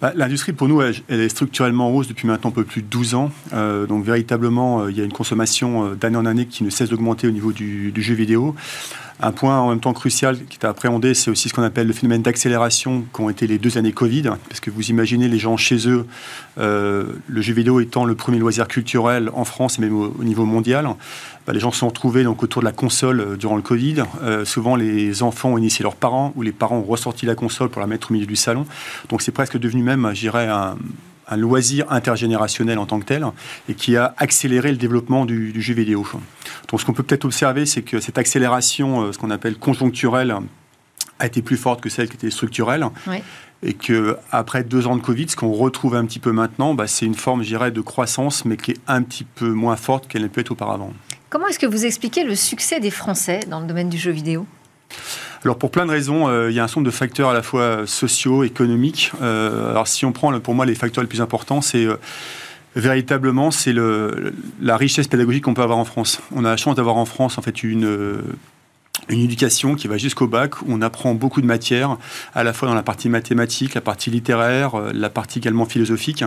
Bah, 0.00 0.12
L'industrie, 0.16 0.52
pour 0.52 0.68
nous, 0.68 0.82
elle, 0.82 0.94
est 1.08 1.28
structurellement 1.28 1.88
en 1.88 1.90
hausse 1.92 2.08
depuis 2.08 2.26
maintenant 2.26 2.50
un 2.50 2.52
peu 2.52 2.64
plus 2.64 2.82
de 2.82 2.88
12 2.88 3.14
ans. 3.14 3.30
Euh, 3.52 3.86
donc, 3.86 4.04
véritablement, 4.04 4.82
euh, 4.82 4.90
il 4.90 4.98
y 4.98 5.00
a 5.00 5.04
une 5.04 5.12
consommation 5.12 5.86
euh, 5.86 5.94
d'année 5.94 6.16
en 6.16 6.26
année 6.26 6.46
qui 6.46 6.64
ne 6.64 6.70
cesse 6.70 6.88
d'augmenter 6.88 7.28
au 7.28 7.30
niveau 7.30 7.52
du 7.52 7.92
jeu 7.96 8.14
vidéo. 8.14 8.56
Un 9.24 9.30
point 9.30 9.60
en 9.60 9.70
même 9.70 9.78
temps 9.78 9.92
crucial 9.92 10.36
qui 10.46 10.58
est 10.58 10.64
à 10.64 10.70
appréhender, 10.70 11.14
c'est 11.14 11.30
aussi 11.30 11.48
ce 11.48 11.54
qu'on 11.54 11.62
appelle 11.62 11.86
le 11.86 11.92
phénomène 11.92 12.22
d'accélération 12.22 13.04
qu'ont 13.12 13.30
été 13.30 13.46
les 13.46 13.58
deux 13.58 13.78
années 13.78 13.92
Covid. 13.92 14.24
Parce 14.48 14.58
que 14.58 14.70
vous 14.70 14.90
imaginez 14.90 15.28
les 15.28 15.38
gens 15.38 15.56
chez 15.56 15.88
eux, 15.88 16.06
euh, 16.58 17.04
le 17.28 17.40
jeu 17.40 17.54
vidéo 17.54 17.78
étant 17.78 18.04
le 18.04 18.16
premier 18.16 18.38
loisir 18.38 18.66
culturel 18.66 19.30
en 19.34 19.44
France 19.44 19.78
et 19.78 19.82
même 19.82 19.94
au, 19.94 20.12
au 20.18 20.24
niveau 20.24 20.44
mondial. 20.44 20.88
Bah, 21.46 21.52
les 21.52 21.60
gens 21.60 21.70
se 21.70 21.78
sont 21.78 21.88
retrouvés 21.88 22.24
donc, 22.24 22.42
autour 22.42 22.62
de 22.62 22.66
la 22.66 22.72
console 22.72 23.20
euh, 23.20 23.36
durant 23.36 23.56
le 23.56 23.62
Covid. 23.62 24.04
Euh, 24.22 24.44
souvent, 24.44 24.74
les 24.74 25.22
enfants 25.22 25.50
ont 25.50 25.58
initié 25.58 25.82
leurs 25.84 25.96
parents 25.96 26.32
ou 26.36 26.42
les 26.42 26.52
parents 26.52 26.78
ont 26.78 26.84
ressorti 26.84 27.24
la 27.24 27.34
console 27.34 27.68
pour 27.68 27.80
la 27.80 27.86
mettre 27.86 28.10
au 28.10 28.14
milieu 28.14 28.26
du 28.26 28.36
salon. 28.36 28.66
Donc, 29.08 29.22
c'est 29.22 29.32
presque 29.32 29.56
devenu 29.56 29.82
même, 29.82 30.10
je 30.14 30.20
dirais, 30.20 30.48
un, 30.48 30.76
un 31.32 31.36
loisir 31.36 31.90
intergénérationnel 31.90 32.78
en 32.78 32.86
tant 32.86 33.00
que 33.00 33.04
tel 33.04 33.26
et 33.68 33.74
qui 33.74 33.96
a 33.96 34.14
accéléré 34.18 34.70
le 34.70 34.76
développement 34.76 35.24
du, 35.24 35.52
du 35.52 35.62
jeu 35.62 35.74
vidéo. 35.74 36.06
Donc, 36.70 36.80
ce 36.80 36.86
qu'on 36.86 36.92
peut 36.92 37.02
peut-être 37.02 37.24
observer, 37.24 37.66
c'est 37.66 37.82
que 37.82 38.00
cette 38.00 38.18
accélération, 38.18 39.02
euh, 39.02 39.12
ce 39.12 39.18
qu'on 39.18 39.30
appelle 39.30 39.56
conjoncturelle, 39.56 40.36
a 41.18 41.26
été 41.26 41.42
plus 41.42 41.56
forte 41.56 41.80
que 41.80 41.88
celle 41.88 42.08
qui 42.08 42.16
était 42.16 42.30
structurelle. 42.30 42.86
Et 43.64 43.74
que 43.74 44.16
après 44.32 44.64
deux 44.64 44.88
ans 44.88 44.96
de 44.96 45.02
Covid, 45.02 45.28
ce 45.28 45.36
qu'on 45.36 45.52
retrouve 45.52 45.94
un 45.94 46.04
petit 46.04 46.18
peu 46.18 46.32
maintenant, 46.32 46.74
bah, 46.74 46.88
c'est 46.88 47.06
une 47.06 47.14
forme, 47.14 47.44
je 47.44 47.48
dirais, 47.48 47.70
de 47.70 47.80
croissance, 47.80 48.44
mais 48.44 48.56
qui 48.56 48.72
est 48.72 48.80
un 48.88 49.02
petit 49.02 49.22
peu 49.22 49.52
moins 49.52 49.76
forte 49.76 50.08
qu'elle 50.08 50.22
ne 50.22 50.26
peut 50.26 50.40
être 50.40 50.50
auparavant. 50.50 50.92
Comment 51.30 51.46
est-ce 51.46 51.60
que 51.60 51.66
vous 51.66 51.86
expliquez 51.86 52.24
le 52.24 52.34
succès 52.34 52.80
des 52.80 52.90
Français 52.90 53.40
dans 53.48 53.60
le 53.60 53.66
domaine 53.66 53.88
du 53.88 53.98
jeu 53.98 54.10
vidéo? 54.10 54.46
Alors 55.44 55.58
pour 55.58 55.70
plein 55.70 55.86
de 55.86 55.90
raisons, 55.90 56.28
euh, 56.28 56.50
il 56.50 56.56
y 56.56 56.60
a 56.60 56.64
un 56.64 56.68
nombre 56.68 56.84
de 56.84 56.90
facteurs 56.90 57.30
à 57.30 57.34
la 57.34 57.42
fois 57.42 57.86
sociaux, 57.86 58.44
économiques. 58.44 59.12
Euh, 59.22 59.70
alors 59.70 59.88
si 59.88 60.04
on 60.04 60.12
prend 60.12 60.38
pour 60.40 60.54
moi 60.54 60.66
les 60.66 60.74
facteurs 60.74 61.02
les 61.02 61.08
plus 61.08 61.20
importants, 61.20 61.60
c'est 61.60 61.84
euh, 61.84 61.96
véritablement 62.76 63.50
c'est 63.50 63.74
la 63.74 64.76
richesse 64.76 65.08
pédagogique 65.08 65.44
qu'on 65.44 65.54
peut 65.54 65.62
avoir 65.62 65.78
en 65.78 65.84
France. 65.84 66.20
On 66.34 66.44
a 66.44 66.50
la 66.50 66.56
chance 66.56 66.76
d'avoir 66.76 66.96
en 66.96 67.04
France 67.04 67.38
en 67.38 67.42
fait 67.42 67.62
une 67.62 68.18
une 69.08 69.20
éducation 69.20 69.74
qui 69.74 69.88
va 69.88 69.98
jusqu'au 69.98 70.28
bac, 70.28 70.62
où 70.62 70.66
on 70.68 70.80
apprend 70.80 71.14
beaucoup 71.14 71.40
de 71.40 71.46
matières, 71.46 71.96
à 72.34 72.44
la 72.44 72.52
fois 72.52 72.68
dans 72.68 72.74
la 72.74 72.84
partie 72.84 73.08
mathématique, 73.08 73.74
la 73.74 73.80
partie 73.80 74.10
littéraire, 74.10 74.76
la 74.94 75.10
partie 75.10 75.40
également 75.40 75.64
philosophique. 75.64 76.22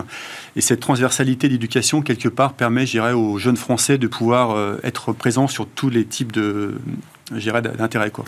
Et 0.56 0.60
cette 0.60 0.80
transversalité 0.80 1.48
d'éducation, 1.48 2.02
quelque 2.02 2.28
part, 2.28 2.52
permet, 2.52 2.84
je 2.84 2.90
dirais, 2.90 3.12
aux 3.12 3.38
jeunes 3.38 3.56
Français 3.56 3.96
de 3.96 4.06
pouvoir 4.06 4.78
être 4.82 5.12
présents 5.12 5.48
sur 5.48 5.66
tous 5.66 5.88
les 5.88 6.04
types 6.04 6.32
de, 6.32 6.74
d'intérêt. 7.30 8.10
Quoi. 8.10 8.24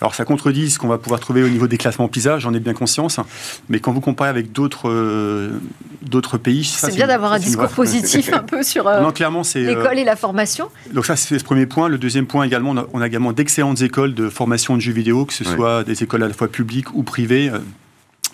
Alors 0.00 0.14
ça 0.14 0.24
contredit 0.24 0.70
ce 0.70 0.78
qu'on 0.78 0.88
va 0.88 0.98
pouvoir 0.98 1.20
trouver 1.20 1.42
au 1.42 1.48
niveau 1.48 1.68
des 1.68 1.78
classements 1.78 2.08
PISA, 2.08 2.38
j'en 2.38 2.52
ai 2.52 2.60
bien 2.60 2.74
conscience, 2.74 3.20
mais 3.68 3.80
quand 3.80 3.92
vous 3.92 4.00
comparez 4.00 4.28
avec 4.28 4.52
d'autres 4.52 4.88
euh, 4.88 5.60
d'autres 6.02 6.38
pays... 6.38 6.64
C'est 6.64 6.94
bien 6.94 7.06
d'avoir 7.06 7.32
un 7.32 7.38
discours 7.38 7.68
positif 7.74 8.32
un 8.32 8.42
peu 8.42 8.62
sur 8.62 8.88
euh, 8.88 9.08
l'école 9.54 9.98
et 9.98 10.04
la 10.04 10.16
formation. 10.16 10.68
Donc 10.92 11.06
ça 11.06 11.16
c'est 11.16 11.38
ce 11.38 11.44
premier 11.44 11.66
point. 11.66 11.88
Le 11.88 11.98
deuxième 11.98 12.26
point 12.26 12.44
également, 12.44 12.74
on 12.92 13.00
a, 13.00 13.06
également 13.06 13.32
d'excellentes 13.32 13.82
écoles 13.82 14.14
de 14.14 14.28
formation 14.28 14.76
de 14.76 14.80
jeux 14.80 14.92
vidéo, 14.92 15.26
que 15.26 15.34
ce 15.34 15.44
soit 15.44 15.84
des 15.84 16.02
écoles 16.02 16.22
à 16.22 16.28
la 16.28 16.34
fois 16.34 16.48
publiques 16.48 16.92
ou 16.94 17.02
privées. 17.02 17.52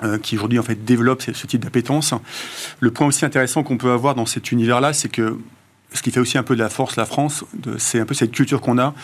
Euh, 0.02 0.18
qui 0.18 0.37
aujourd'hui 0.37 0.59
en 0.59 0.62
fait 0.62 0.85
développent 0.85 1.22
ce, 1.22 1.33
ce 1.33 1.46
type 1.46 1.64
d'appétence. 1.64 2.12
Le 2.81 2.90
point 2.90 3.07
aussi 3.07 3.24
intéressant 3.24 3.62
qu'on 3.62 3.79
peut 3.79 3.92
avoir 3.92 4.14
dans 4.14 4.26
cet 4.26 4.52
univers-là, 4.52 4.92
c'est 4.92 5.09
que 5.09 5.38
ce 5.92 6.03
qui 6.03 6.11
fait 6.11 6.20
aussi 6.20 6.37
un 6.38 6.42
peu 6.42 6.55
de 6.57 6.62
la 6.62 6.68
force 6.68 6.96
la 6.96 7.07
France, 7.07 7.44
c'est 7.79 8.01
un 8.01 8.05
peu 8.07 8.14
cette 8.14 8.33
culture 8.33 8.61
qu'on 8.61 8.79
a. 8.79 8.94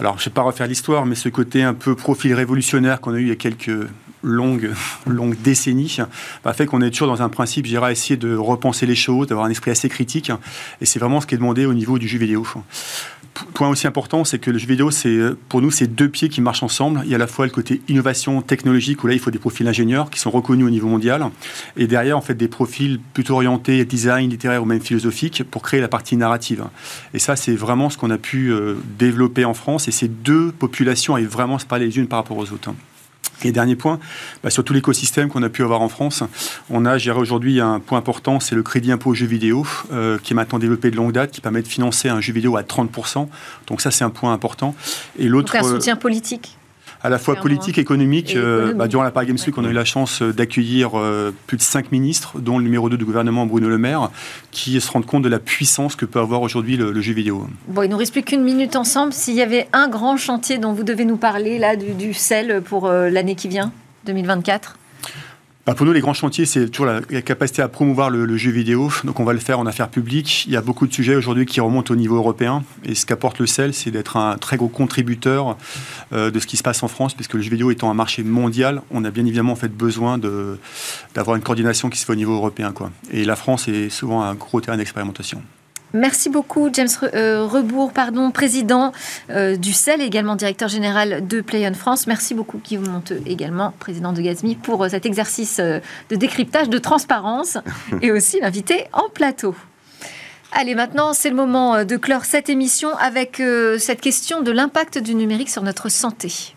Alors, 0.00 0.18
je 0.18 0.22
ne 0.22 0.24
vais 0.26 0.34
pas 0.34 0.42
refaire 0.42 0.66
l'histoire, 0.66 1.06
mais 1.06 1.14
ce 1.14 1.28
côté 1.28 1.62
un 1.62 1.74
peu 1.74 1.94
profil 1.94 2.34
révolutionnaire 2.34 3.00
qu'on 3.00 3.14
a 3.14 3.18
eu 3.18 3.22
il 3.22 3.28
y 3.28 3.32
a 3.32 3.36
quelques 3.36 3.70
longues, 4.22 4.70
longues 5.06 5.36
décennies 5.42 5.98
bah, 6.44 6.52
fait 6.52 6.66
qu'on 6.66 6.80
est 6.80 6.90
toujours 6.90 7.08
dans 7.08 7.22
un 7.22 7.28
principe, 7.28 7.66
j'irai 7.66 7.92
essayer 7.92 8.16
de 8.16 8.34
repenser 8.34 8.86
les 8.86 8.94
choses, 8.94 9.26
d'avoir 9.26 9.46
un 9.46 9.50
esprit 9.50 9.70
assez 9.70 9.88
critique. 9.88 10.30
Et 10.80 10.86
c'est 10.86 10.98
vraiment 10.98 11.20
ce 11.20 11.26
qui 11.26 11.34
est 11.34 11.38
demandé 11.38 11.66
au 11.66 11.74
niveau 11.74 11.98
du 11.98 12.08
jeu 12.08 12.18
vidéo 12.18 12.46
point 13.62 13.70
aussi 13.70 13.86
important, 13.86 14.24
c'est 14.24 14.40
que 14.40 14.50
le 14.50 14.58
jeu 14.58 14.66
vidéo, 14.66 14.90
c'est 14.90 15.20
pour 15.48 15.62
nous, 15.62 15.70
c'est 15.70 15.86
deux 15.86 16.08
pieds 16.08 16.28
qui 16.28 16.40
marchent 16.40 16.64
ensemble. 16.64 17.02
Il 17.04 17.10
y 17.10 17.14
a 17.14 17.14
à 17.14 17.18
la 17.18 17.28
fois 17.28 17.44
le 17.44 17.52
côté 17.52 17.80
innovation 17.86 18.42
technologique, 18.42 19.04
où 19.04 19.06
là, 19.06 19.14
il 19.14 19.20
faut 19.20 19.30
des 19.30 19.38
profils 19.38 19.68
ingénieurs 19.68 20.10
qui 20.10 20.18
sont 20.18 20.32
reconnus 20.32 20.66
au 20.66 20.70
niveau 20.70 20.88
mondial, 20.88 21.30
et 21.76 21.86
derrière, 21.86 22.18
en 22.18 22.22
fait, 22.22 22.34
des 22.34 22.48
profils 22.48 22.98
plutôt 23.14 23.34
orientés 23.34 23.84
design, 23.84 24.30
littéraire 24.30 24.64
ou 24.64 24.66
même 24.66 24.80
philosophique 24.80 25.44
pour 25.48 25.62
créer 25.62 25.80
la 25.80 25.86
partie 25.86 26.16
narrative. 26.16 26.64
Et 27.14 27.20
ça, 27.20 27.36
c'est 27.36 27.54
vraiment 27.54 27.88
ce 27.88 27.96
qu'on 27.96 28.10
a 28.10 28.18
pu 28.18 28.50
euh, 28.50 28.74
développer 28.98 29.44
en 29.44 29.54
France, 29.54 29.86
et 29.86 29.92
ces 29.92 30.08
deux 30.08 30.50
populations 30.50 31.14
arrivent 31.14 31.28
vraiment 31.28 31.60
se 31.60 31.64
parler 31.64 31.86
les 31.86 31.98
unes 31.98 32.08
par 32.08 32.18
rapport 32.18 32.38
aux 32.38 32.50
autres. 32.50 32.70
Et 33.44 33.52
dernier 33.52 33.76
point, 33.76 33.98
bah, 34.42 34.50
sur 34.50 34.64
tout 34.64 34.72
l'écosystème 34.72 35.28
qu'on 35.28 35.42
a 35.42 35.48
pu 35.48 35.62
avoir 35.62 35.80
en 35.80 35.88
France, 35.88 36.22
on 36.70 36.84
a 36.84 36.98
géré 36.98 37.18
aujourd'hui 37.18 37.60
un 37.60 37.80
point 37.80 37.98
important, 37.98 38.40
c'est 38.40 38.54
le 38.54 38.62
crédit 38.62 38.92
impôt 38.92 39.14
jeux 39.14 39.26
vidéo, 39.26 39.66
euh, 39.92 40.18
qui 40.22 40.32
est 40.32 40.36
maintenant 40.36 40.58
développé 40.58 40.90
de 40.90 40.96
longue 40.96 41.12
date, 41.12 41.30
qui 41.30 41.40
permet 41.40 41.62
de 41.62 41.68
financer 41.68 42.08
un 42.08 42.20
jeu 42.20 42.32
vidéo 42.32 42.56
à 42.56 42.62
30%. 42.62 43.28
Donc 43.66 43.80
ça, 43.80 43.90
c'est 43.90 44.04
un 44.04 44.10
point 44.10 44.32
important. 44.32 44.74
Et 45.18 45.28
l'autre, 45.28 45.56
un 45.56 45.62
soutien 45.62 45.96
politique 45.96 46.56
à 47.02 47.08
la 47.08 47.18
fois 47.18 47.36
politique, 47.36 47.78
économique. 47.78 48.36
Euh, 48.36 48.72
bah, 48.74 48.88
durant 48.88 49.02
la 49.02 49.10
Paris 49.10 49.26
Games 49.26 49.38
Week, 49.44 49.56
on 49.58 49.64
a 49.64 49.68
eu 49.68 49.72
la 49.72 49.84
chance 49.84 50.22
euh, 50.22 50.32
d'accueillir 50.32 50.98
euh, 50.98 51.34
plus 51.46 51.56
de 51.56 51.62
cinq 51.62 51.90
ministres, 51.92 52.38
dont 52.38 52.58
le 52.58 52.64
numéro 52.64 52.88
2 52.88 52.96
du 52.96 53.04
gouvernement, 53.04 53.46
Bruno 53.46 53.68
Le 53.68 53.78
Maire, 53.78 54.10
qui 54.50 54.80
se 54.80 54.90
rendent 54.90 55.06
compte 55.06 55.22
de 55.22 55.28
la 55.28 55.38
puissance 55.40 55.96
que 55.96 56.04
peut 56.04 56.20
avoir 56.20 56.42
aujourd'hui 56.42 56.76
le, 56.76 57.00
jeu 57.00 57.12
vidéo. 57.12 57.46
Bon, 57.68 57.82
il 57.82 57.88
nous 57.88 57.96
reste 57.96 58.12
plus 58.12 58.22
qu'une 58.22 58.44
minute 58.44 58.76
ensemble. 58.76 59.12
S'il 59.12 59.34
y 59.34 59.42
avait 59.42 59.66
un 59.72 59.88
grand 59.88 60.16
chantier 60.16 60.58
dont 60.58 60.72
vous 60.72 60.84
devez 60.84 61.04
nous 61.04 61.16
parler, 61.16 61.58
là, 61.58 61.74
du, 61.74 61.92
du 61.92 62.14
sel 62.14 62.62
pour 62.62 62.88
l'année 62.88 63.34
qui 63.34 63.48
vient, 63.48 63.72
2024 64.06 64.76
bah, 65.64 65.74
pour 65.74 65.86
nous, 65.86 65.92
les 65.92 66.00
grands 66.00 66.12
chantiers, 66.12 66.44
c'est 66.44 66.68
toujours 66.68 66.86
la, 66.86 67.22
capacité 67.22 67.62
à 67.62 67.68
promouvoir 67.68 68.10
le, 68.10 68.36
jeu 68.36 68.50
vidéo. 68.50 68.90
Donc, 69.04 69.20
on 69.20 69.24
va 69.24 69.32
le 69.32 69.38
faire 69.38 69.60
en 69.60 69.66
affaires 69.66 69.88
publiques. 69.88 70.44
Il 70.46 70.52
y 70.52 70.56
a 70.56 70.60
beaucoup 70.60 70.88
de 70.88 70.92
sujets 70.92 71.14
aujourd'hui 71.14 71.46
qui 71.46 71.60
remontent 71.60 71.94
au 71.94 71.96
niveau 71.96 72.16
européen. 72.16 72.64
Et 72.84 72.96
ce 72.96 73.06
qu'apporte 73.06 73.38
le 73.38 73.46
CEL, 73.46 73.72
c'est 73.72 73.92
d'être 73.92 74.16
un 74.16 74.38
très 74.38 74.56
gros 74.56 74.66
contributeur 74.66 75.56
euh, 76.12 76.32
de 76.32 76.40
ce 76.40 76.48
qui 76.48 76.56
se 76.56 76.64
passe 76.64 76.82
en 76.82 76.88
France, 76.88 77.14
puisque 77.14 77.34
le 77.34 77.42
jeu 77.42 77.50
vidéo 77.50 77.70
étant 77.70 77.90
un 77.92 77.94
marché 77.94 78.24
mondial, 78.24 78.82
on 78.90 79.04
a 79.04 79.12
bien 79.12 79.24
évidemment 79.24 79.56
besoin 79.70 80.18
d'avoir 81.14 81.36
une 81.36 81.42
coordination 81.42 81.90
qui 81.90 81.98
se 81.98 82.06
fait 82.06 82.12
au 82.12 82.16
niveau 82.16 82.34
européen. 82.34 82.74
Et 83.12 83.24
la 83.24 83.36
France 83.36 83.68
est 83.68 83.88
souvent 83.88 84.22
un 84.22 84.34
gros 84.34 84.60
terrain 84.60 84.76
d'expérimentation. 84.76 85.42
Merci 85.94 86.30
beaucoup, 86.30 86.70
James 86.72 86.88
euh, 87.02 87.46
Rebourg, 87.46 87.92
pardon, 87.92 88.30
président 88.30 88.92
euh, 89.30 89.56
du 89.56 89.72
CEL 89.72 90.00
également 90.00 90.36
directeur 90.36 90.68
général 90.68 91.26
de 91.26 91.40
Play 91.42 91.68
on 91.68 91.74
France. 91.74 92.06
Merci 92.06 92.34
beaucoup, 92.34 92.58
Guillaume 92.58 92.88
Monteux, 92.88 93.20
également 93.26 93.74
président 93.78 94.12
de 94.12 94.22
Gazmi, 94.22 94.56
pour 94.56 94.82
euh, 94.82 94.88
cet 94.88 95.04
exercice 95.04 95.60
de 95.60 96.16
décryptage, 96.16 96.70
de 96.70 96.78
transparence 96.78 97.58
et 98.02 98.10
aussi 98.10 98.40
l'invité 98.40 98.86
en 98.92 99.08
plateau. 99.10 99.54
Allez, 100.52 100.74
maintenant, 100.74 101.12
c'est 101.12 101.30
le 101.30 101.36
moment 101.36 101.84
de 101.84 101.96
clore 101.96 102.24
cette 102.24 102.50
émission 102.50 102.90
avec 102.96 103.42
cette 103.78 104.02
question 104.02 104.42
de 104.42 104.52
l'impact 104.52 104.98
du 104.98 105.14
numérique 105.14 105.48
sur 105.48 105.62
notre 105.62 105.88
santé. 105.88 106.54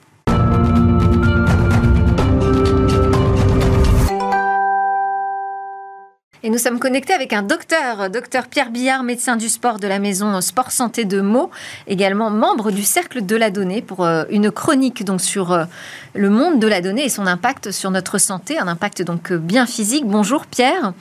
Et 6.45 6.51
nous 6.51 6.59
sommes 6.59 6.77
connectés 6.77 7.13
avec 7.13 7.33
un 7.33 7.41
docteur, 7.41 8.07
docteur 8.11 8.45
Pierre 8.45 8.69
Billard, 8.69 9.01
médecin 9.01 9.35
du 9.35 9.49
sport 9.49 9.79
de 9.79 9.87
la 9.87 9.97
maison 9.97 10.39
Sport 10.41 10.69
Santé 10.69 11.03
de 11.03 11.19
Meaux, 11.19 11.49
également 11.87 12.29
membre 12.29 12.69
du 12.69 12.83
Cercle 12.83 13.25
de 13.25 13.35
la 13.35 13.49
Donnée, 13.49 13.81
pour 13.81 14.05
euh, 14.05 14.25
une 14.29 14.51
chronique 14.51 15.03
donc 15.03 15.21
sur 15.21 15.53
euh, 15.53 15.65
le 16.13 16.29
monde 16.29 16.59
de 16.59 16.67
la 16.67 16.81
donnée 16.81 17.05
et 17.05 17.09
son 17.09 17.25
impact 17.25 17.71
sur 17.71 17.89
notre 17.89 18.19
santé, 18.19 18.59
un 18.59 18.67
impact 18.67 19.01
donc 19.01 19.31
euh, 19.31 19.39
bien 19.39 19.65
physique. 19.65 20.05
Bonjour 20.05 20.45
Pierre. 20.45 20.93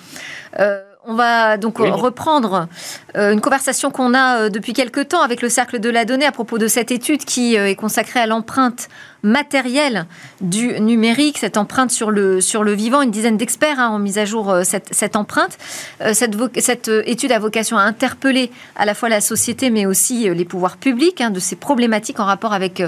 On 1.06 1.12
va 1.12 1.58
donc 1.58 1.76
reprendre 1.76 2.66
une 3.14 3.42
conversation 3.42 3.90
qu'on 3.90 4.14
a 4.14 4.48
depuis 4.48 4.72
quelque 4.72 5.00
temps 5.00 5.20
avec 5.20 5.42
le 5.42 5.50
Cercle 5.50 5.78
de 5.78 5.90
la 5.90 6.06
Donnée 6.06 6.24
à 6.24 6.32
propos 6.32 6.56
de 6.56 6.68
cette 6.68 6.90
étude 6.90 7.26
qui 7.26 7.56
est 7.56 7.74
consacrée 7.74 8.20
à 8.20 8.26
l'empreinte 8.26 8.88
matériel 9.24 10.06
du 10.40 10.80
numérique, 10.80 11.38
cette 11.38 11.56
empreinte 11.56 11.90
sur 11.90 12.12
le, 12.12 12.40
sur 12.40 12.62
le 12.62 12.72
vivant. 12.72 13.02
Une 13.02 13.10
dizaine 13.10 13.36
d'experts 13.36 13.80
hein, 13.80 13.90
ont 13.90 13.98
mis 13.98 14.18
à 14.18 14.24
jour 14.24 14.50
euh, 14.50 14.62
cette, 14.64 15.16
empreinte. 15.16 15.58
Euh, 16.02 16.14
cette, 16.14 16.36
cette, 16.60 16.88
euh, 16.88 17.02
étude 17.06 17.32
a 17.32 17.38
vocation 17.38 17.76
à 17.76 17.82
interpeller 17.82 18.52
à 18.76 18.84
la 18.84 18.94
fois 18.94 19.08
la 19.08 19.20
société, 19.20 19.70
mais 19.70 19.86
aussi 19.86 20.28
les 20.28 20.44
pouvoirs 20.44 20.76
publics 20.76 21.20
hein, 21.20 21.30
de 21.30 21.40
ces 21.40 21.56
problématiques 21.56 22.20
en 22.20 22.26
rapport 22.26 22.52
avec 22.52 22.82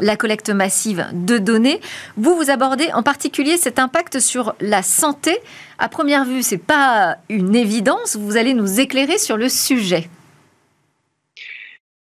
la 0.00 0.16
collecte 0.16 0.50
massive 0.50 1.06
de 1.12 1.38
données. 1.38 1.80
Vous, 2.16 2.34
vous 2.34 2.50
abordez 2.50 2.90
en 2.94 3.02
particulier 3.02 3.56
cet 3.58 3.78
impact 3.78 4.18
sur 4.18 4.54
la 4.60 4.82
santé. 4.82 5.38
À 5.78 5.88
première 5.88 6.24
vue, 6.24 6.42
c'est 6.42 6.58
pas 6.58 7.18
une 7.28 7.54
évidence. 7.54 8.16
Vous 8.16 8.36
allez 8.36 8.54
nous 8.54 8.80
éclairer 8.80 9.18
sur 9.18 9.36
le 9.36 9.48
sujet. 9.48 10.08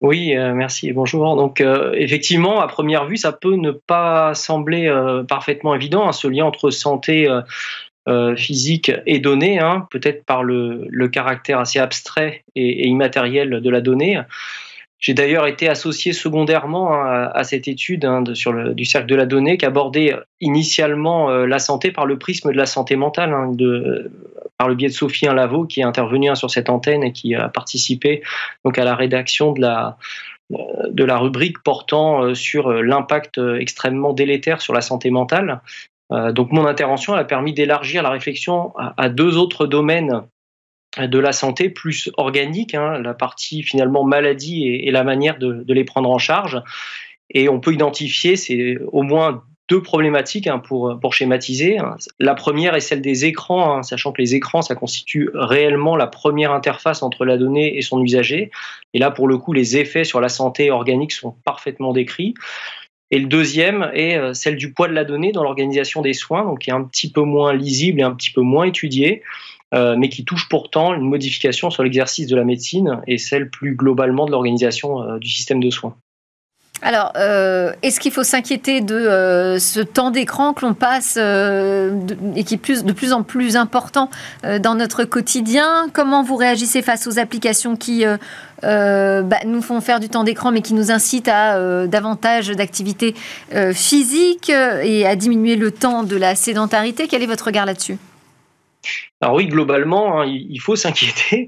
Oui, 0.05 0.35
euh, 0.35 0.53
merci. 0.53 0.91
Bonjour. 0.91 1.35
Donc, 1.35 1.61
euh, 1.61 1.91
effectivement, 1.95 2.61
à 2.61 2.67
première 2.67 3.07
vue, 3.07 3.17
ça 3.17 3.31
peut 3.31 3.55
ne 3.55 3.71
pas 3.71 4.35
sembler 4.35 4.85
euh, 4.85 5.23
parfaitement 5.23 5.73
évident, 5.73 6.07
hein, 6.07 6.11
ce 6.11 6.27
lien 6.27 6.45
entre 6.45 6.69
santé 6.69 7.27
physique 8.37 8.91
et 9.07 9.17
données, 9.17 9.57
hein, 9.57 9.87
peut-être 9.89 10.25
par 10.25 10.43
le, 10.43 11.07
caractère 11.07 11.57
assez 11.57 11.79
abstrait 11.79 12.43
et 12.55 12.85
immatériel 12.87 13.61
de 13.61 13.69
la 13.71 13.81
donnée. 13.81 14.21
J'ai 14.99 15.13
d'ailleurs 15.13 15.45
été 15.45 15.67
associé 15.67 16.13
secondairement 16.13 16.93
hein, 16.93 17.29
à, 17.33 17.43
cette 17.43 17.67
étude 17.67 18.05
hein, 18.05 18.23
sur 18.33 18.53
le, 18.53 18.73
du 18.73 18.85
cercle 18.85 19.07
de 19.07 19.15
la 19.15 19.25
donnée 19.25 19.57
qui 19.57 19.65
abordait 19.65 20.15
initialement 20.39 21.29
euh, 21.29 21.45
la 21.45 21.59
santé 21.59 21.91
par 21.91 22.05
le 22.05 22.17
prisme 22.17 22.51
de 22.51 22.57
la 22.57 22.65
santé 22.65 22.95
mentale, 22.95 23.33
hein, 23.33 23.51
de, 23.51 24.11
par 24.57 24.69
le 24.69 24.75
biais 24.75 24.87
de 24.87 24.93
Sophie 24.93 25.25
Lavaux 25.25 25.65
qui 25.65 25.81
est 25.81 25.83
intervenue 25.83 26.33
sur 26.35 26.49
cette 26.49 26.69
antenne 26.69 27.03
et 27.03 27.11
qui 27.11 27.35
a 27.35 27.49
participé 27.49 28.23
donc 28.63 28.77
à 28.79 28.85
la 28.85 28.95
rédaction 28.95 29.51
de 29.51 29.61
la 29.61 29.97
de 30.51 31.03
la 31.03 31.17
rubrique 31.17 31.63
portant 31.63 32.23
euh, 32.23 32.35
sur 32.35 32.67
euh, 32.67 32.81
l'impact 32.81 33.41
extrêmement 33.59 34.13
délétère 34.13 34.61
sur 34.61 34.73
la 34.73 34.81
santé 34.81 35.09
mentale. 35.09 35.61
donc 36.11 36.51
mon 36.51 36.67
intervention 36.67 37.15
a 37.15 37.23
permis 37.23 37.51
d'élargir 37.51 38.03
la 38.03 38.11
réflexion 38.11 38.73
à 38.77 39.09
deux 39.09 39.37
autres 39.37 39.65
domaines 39.65 40.21
de 40.97 41.19
la 41.19 41.33
santé 41.33 41.69
plus 41.69 42.09
organique, 42.17 42.73
hein, 42.73 42.99
la 42.99 43.13
partie 43.13 43.63
finalement 43.63 44.03
maladie 44.03 44.67
et, 44.67 44.91
la 44.91 45.03
manière 45.03 45.37
de, 45.37 45.63
les 45.67 45.83
prendre 45.83 46.09
en 46.09 46.17
charge. 46.17 46.61
Et 47.29 47.49
on 47.49 47.59
peut 47.59 47.73
identifier, 47.73 48.35
c'est 48.35 48.77
au 48.91 49.01
moins 49.01 49.43
deux 49.67 49.81
problématiques 49.81 50.47
hein, 50.47 50.59
pour, 50.59 50.99
pour 51.01 51.13
schématiser. 51.13 51.77
La 52.19 52.35
première 52.35 52.75
est 52.75 52.81
celle 52.81 53.01
des 53.01 53.25
écrans, 53.25 53.77
hein, 53.77 53.83
sachant 53.83 54.11
que 54.11 54.21
les 54.21 54.35
écrans, 54.35 54.61
ça 54.61 54.75
constitue 54.75 55.29
réellement 55.33 55.95
la 55.95 56.07
première 56.07 56.51
interface 56.51 57.01
entre 57.01 57.25
la 57.25 57.37
donnée 57.37 57.77
et 57.77 57.81
son 57.81 58.01
usager. 58.01 58.51
Et 58.93 58.99
là, 58.99 59.11
pour 59.11 59.27
le 59.27 59.37
coup, 59.37 59.53
les 59.53 59.77
effets 59.77 60.03
sur 60.03 60.21
la 60.21 60.29
santé 60.29 60.69
organique 60.71 61.11
sont 61.11 61.35
parfaitement 61.43 61.93
décrits. 61.93 62.35
Et 63.11 63.19
le 63.19 63.27
deuxième 63.27 63.91
est 63.93 64.33
celle 64.33 64.55
du 64.55 64.73
poids 64.73 64.87
de 64.87 64.93
la 64.93 65.03
donnée 65.03 65.31
dans 65.31 65.43
l'organisation 65.43 66.01
des 66.01 66.13
soins, 66.13 66.43
donc 66.43 66.59
qui 66.59 66.69
est 66.69 66.73
un 66.73 66.83
petit 66.83 67.11
peu 67.11 67.21
moins 67.21 67.53
lisible 67.53 67.99
et 67.99 68.03
un 68.03 68.13
petit 68.13 68.31
peu 68.31 68.41
moins 68.41 68.65
étudiée. 68.65 69.21
Mais 69.75 70.09
qui 70.09 70.23
touche 70.23 70.47
pourtant 70.49 70.93
une 70.93 71.01
modification 71.01 71.69
sur 71.69 71.83
l'exercice 71.83 72.27
de 72.27 72.35
la 72.35 72.45
médecine 72.45 73.01
et 73.07 73.17
celle 73.17 73.49
plus 73.49 73.75
globalement 73.75 74.25
de 74.25 74.31
l'organisation 74.31 75.17
du 75.17 75.29
système 75.29 75.61
de 75.61 75.69
soins. 75.69 75.95
Alors, 76.81 77.13
euh, 77.15 77.73
est-ce 77.83 77.99
qu'il 77.99 78.11
faut 78.11 78.23
s'inquiéter 78.23 78.81
de 78.81 78.95
euh, 78.95 79.59
ce 79.59 79.79
temps 79.79 80.11
d'écran 80.11 80.53
que 80.53 80.65
l'on 80.65 80.73
passe 80.73 81.15
euh, 81.17 81.99
et 82.35 82.43
qui 82.43 82.55
est 82.55 82.83
de 82.83 82.91
plus 82.91 83.13
en 83.13 83.23
plus 83.23 83.55
important 83.55 84.09
dans 84.61 84.75
notre 84.75 85.05
quotidien? 85.05 85.87
Comment 85.93 86.21
vous 86.21 86.35
réagissez 86.35 86.81
face 86.81 87.07
aux 87.07 87.17
applications 87.17 87.75
qui 87.75 88.03
bah, 88.61 89.39
nous 89.45 89.61
font 89.61 89.79
faire 89.79 89.99
du 89.99 90.09
temps 90.09 90.23
d'écran 90.23 90.51
mais 90.51 90.61
qui 90.61 90.73
nous 90.73 90.91
incitent 90.91 91.29
à 91.29 91.87
davantage 91.87 92.49
d'activités 92.49 93.15
physiques 93.73 94.49
et 94.49 95.05
à 95.05 95.15
diminuer 95.15 95.55
le 95.55 95.71
temps 95.71 96.03
de 96.03 96.15
la 96.15 96.35
sédentarité? 96.35 97.07
Quel 97.07 97.23
est 97.23 97.27
votre 97.27 97.45
regard 97.45 97.65
là-dessus? 97.65 97.97
Alors 99.25 99.37
oui, 99.37 99.47
globalement, 99.47 100.21
hein, 100.21 100.25
il 100.27 100.61
faut 100.61 100.75
s'inquiéter. 100.75 101.47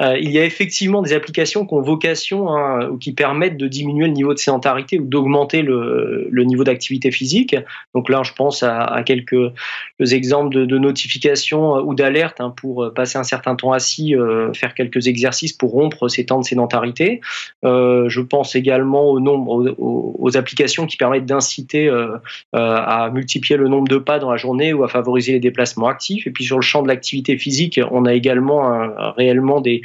Euh, 0.00 0.16
il 0.18 0.30
y 0.30 0.38
a 0.38 0.46
effectivement 0.46 1.02
des 1.02 1.12
applications 1.12 1.66
qui 1.66 1.74
ont 1.74 1.82
vocation 1.82 2.48
hein, 2.48 2.88
ou 2.88 2.96
qui 2.96 3.12
permettent 3.12 3.58
de 3.58 3.68
diminuer 3.68 4.06
le 4.06 4.14
niveau 4.14 4.32
de 4.32 4.38
sédentarité 4.38 4.98
ou 4.98 5.04
d'augmenter 5.04 5.60
le, 5.60 6.30
niveau 6.32 6.64
d'activité 6.64 7.10
physique. 7.10 7.54
Donc 7.94 8.08
là, 8.08 8.22
je 8.22 8.32
pense 8.32 8.62
à, 8.62 9.02
quelques 9.04 9.52
exemples 10.00 10.66
de, 10.66 10.78
notifications 10.78 11.76
euh, 11.76 11.82
ou 11.82 11.94
d'alertes 11.94 12.40
hein, 12.40 12.54
pour 12.56 12.84
euh, 12.84 12.94
passer 12.94 13.18
un 13.18 13.24
certain 13.24 13.56
temps 13.56 13.72
assis, 13.72 14.14
faire 14.54 14.72
quelques 14.72 15.06
exercices 15.06 15.52
pour 15.52 15.72
rompre 15.72 16.08
ces 16.08 16.24
temps 16.24 16.40
de 16.40 16.44
sédentarité. 16.44 17.20
je 17.62 18.20
pense 18.20 18.54
également 18.54 19.10
au 19.10 19.20
nombre, 19.20 19.74
aux, 19.78 20.36
applications 20.36 20.86
qui 20.86 20.96
permettent 20.96 21.26
d'inciter 21.26 21.90
à 22.52 23.10
multiplier 23.12 23.56
le 23.56 23.68
nombre 23.68 23.88
de 23.88 23.98
pas 23.98 24.18
dans 24.18 24.30
la 24.30 24.36
journée 24.38 24.72
ou 24.72 24.84
à 24.84 24.88
favoriser 24.88 25.32
les 25.32 25.40
déplacements 25.40 25.88
actifs. 25.88 26.26
Et 26.26 26.30
puis 26.30 26.44
sur 26.44 26.56
le 26.56 26.62
champ 26.62 26.82
de 26.82 26.88
l'activité 26.88 27.17
physique, 27.38 27.80
on 27.90 28.04
a 28.04 28.14
également 28.14 28.88
réellement 29.16 29.60
des, 29.60 29.82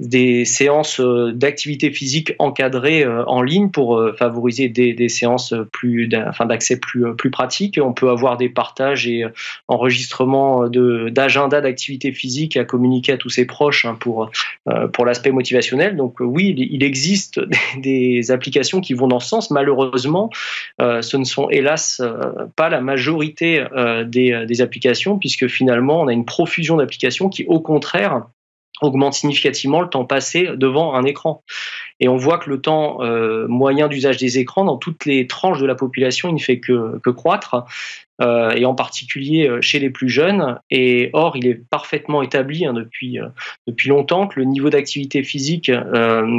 des 0.00 0.44
séances 0.44 0.98
euh, 0.98 1.30
d'activité 1.32 1.92
physique 1.92 2.34
encadrées 2.40 3.04
euh, 3.04 3.24
en 3.26 3.42
ligne 3.42 3.70
pour 3.70 3.96
euh, 3.96 4.12
favoriser 4.12 4.68
des, 4.68 5.08
séances 5.08 5.54
plus 5.72 6.08
enfin 6.26 6.46
d'accès 6.46 6.80
plus 6.80 7.14
plus 7.14 7.30
pratiques. 7.30 7.78
On 7.80 7.92
peut 7.92 8.10
avoir 8.10 8.36
des 8.36 8.48
partages 8.48 9.06
et 9.06 9.24
enregistrements 9.68 10.68
d'agenda 10.68 11.60
d'activité 11.60 12.10
physique 12.10 12.56
à 12.56 12.64
communiquer 12.64 13.12
à 13.12 13.16
tous 13.16 13.28
ses 13.28 13.44
proches 13.44 13.84
hein, 13.84 13.96
pour 13.98 14.30
pour 14.92 15.04
l'aspect 15.04 15.30
motivationnel. 15.30 15.96
Donc 15.96 16.16
oui, 16.20 16.54
il 16.56 16.82
existe 16.82 17.40
des 17.78 18.30
applications 18.30 18.80
qui 18.80 18.94
vont 18.94 19.06
dans 19.06 19.20
ce 19.20 19.28
sens. 19.28 19.50
Malheureusement, 19.50 20.30
ce 20.78 21.16
ne 21.16 21.24
sont 21.24 21.50
hélas 21.50 22.00
pas 22.56 22.68
la 22.70 22.80
majorité 22.80 23.64
des 24.06 24.60
applications 24.60 25.18
puisque 25.18 25.46
finalement 25.46 26.00
on 26.00 26.08
a 26.08 26.12
une 26.12 26.24
profusion 26.24 26.76
d'applications 26.76 27.28
qui 27.28 27.44
au 27.46 27.60
contraire 27.60 28.22
augmente 28.80 29.14
significativement 29.14 29.80
le 29.80 29.88
temps 29.88 30.04
passé 30.04 30.48
devant 30.56 30.94
un 30.94 31.04
écran. 31.04 31.42
Et 32.00 32.08
on 32.08 32.16
voit 32.16 32.38
que 32.38 32.50
le 32.50 32.60
temps 32.60 33.02
euh, 33.02 33.46
moyen 33.48 33.88
d'usage 33.88 34.16
des 34.16 34.38
écrans 34.38 34.64
dans 34.64 34.76
toutes 34.76 35.04
les 35.04 35.26
tranches 35.26 35.60
de 35.60 35.66
la 35.66 35.74
population, 35.74 36.28
il 36.28 36.34
ne 36.34 36.40
fait 36.40 36.58
que, 36.58 36.98
que 36.98 37.10
croître. 37.10 37.64
Euh, 38.22 38.50
et 38.50 38.64
en 38.64 38.76
particulier 38.76 39.48
euh, 39.48 39.60
chez 39.60 39.80
les 39.80 39.90
plus 39.90 40.08
jeunes. 40.08 40.60
Et 40.70 41.10
or, 41.14 41.36
il 41.36 41.48
est 41.48 41.60
parfaitement 41.68 42.22
établi 42.22 42.64
hein, 42.64 42.72
depuis, 42.72 43.18
euh, 43.18 43.26
depuis 43.66 43.88
longtemps 43.88 44.28
que 44.28 44.38
le 44.38 44.46
niveau 44.46 44.70
d'activité 44.70 45.24
physique 45.24 45.72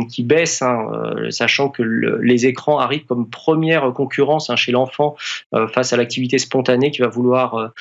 qui 0.09 0.23
baisse, 0.23 0.61
hein, 0.61 0.87
sachant 1.29 1.69
que 1.69 1.83
les 1.83 2.45
écrans 2.45 2.79
arrivent 2.79 3.05
comme 3.05 3.29
première 3.29 3.91
concurrence 3.93 4.49
hein, 4.49 4.55
chez 4.55 4.71
l'enfant 4.71 5.15
face 5.73 5.93
à 5.93 5.97
l'activité 5.97 6.37
spontanée 6.37 6.91
qu'il 6.91 7.03
va 7.03 7.09
vouloir 7.09 7.71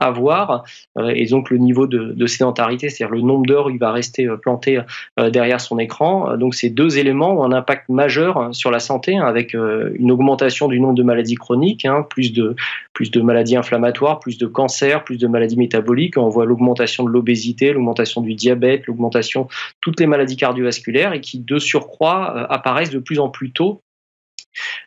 avoir, 0.00 0.64
et 0.98 1.26
donc 1.26 1.50
le 1.50 1.58
niveau 1.58 1.86
de, 1.86 2.12
de 2.12 2.26
sédentarité, 2.26 2.88
c'est-à-dire 2.88 3.14
le 3.14 3.22
nombre 3.22 3.46
d'heures 3.46 3.66
où 3.66 3.70
il 3.70 3.78
va 3.78 3.92
rester 3.92 4.28
planté 4.42 4.80
derrière 5.18 5.60
son 5.60 5.78
écran. 5.78 6.36
Donc 6.36 6.54
ces 6.54 6.70
deux 6.70 6.98
éléments 6.98 7.40
ont 7.40 7.44
un 7.44 7.52
impact 7.52 7.88
majeur 7.88 8.54
sur 8.54 8.70
la 8.70 8.80
santé, 8.80 9.18
avec 9.18 9.54
une 9.54 10.10
augmentation 10.10 10.68
du 10.68 10.80
nombre 10.80 10.94
de 10.94 11.02
maladies 11.02 11.36
chroniques, 11.36 11.86
plus 12.10 12.32
de 12.32 12.54
plus 12.92 13.10
de 13.10 13.20
maladies 13.20 13.31
inflammatoires, 13.56 14.20
plus 14.20 14.38
de 14.38 14.46
cancers, 14.46 15.04
plus 15.04 15.18
de 15.18 15.26
maladies 15.26 15.56
métaboliques. 15.56 16.16
On 16.16 16.28
voit 16.28 16.44
l'augmentation 16.44 17.04
de 17.04 17.10
l'obésité, 17.10 17.72
l'augmentation 17.72 18.20
du 18.20 18.34
diabète, 18.34 18.86
l'augmentation 18.86 19.42
de 19.42 19.48
toutes 19.80 20.00
les 20.00 20.06
maladies 20.06 20.36
cardiovasculaires 20.36 21.12
et 21.12 21.20
qui, 21.20 21.38
de 21.38 21.58
surcroît, 21.58 22.34
euh, 22.36 22.46
apparaissent 22.48 22.90
de 22.90 22.98
plus 22.98 23.18
en 23.18 23.28
plus 23.28 23.52
tôt 23.52 23.82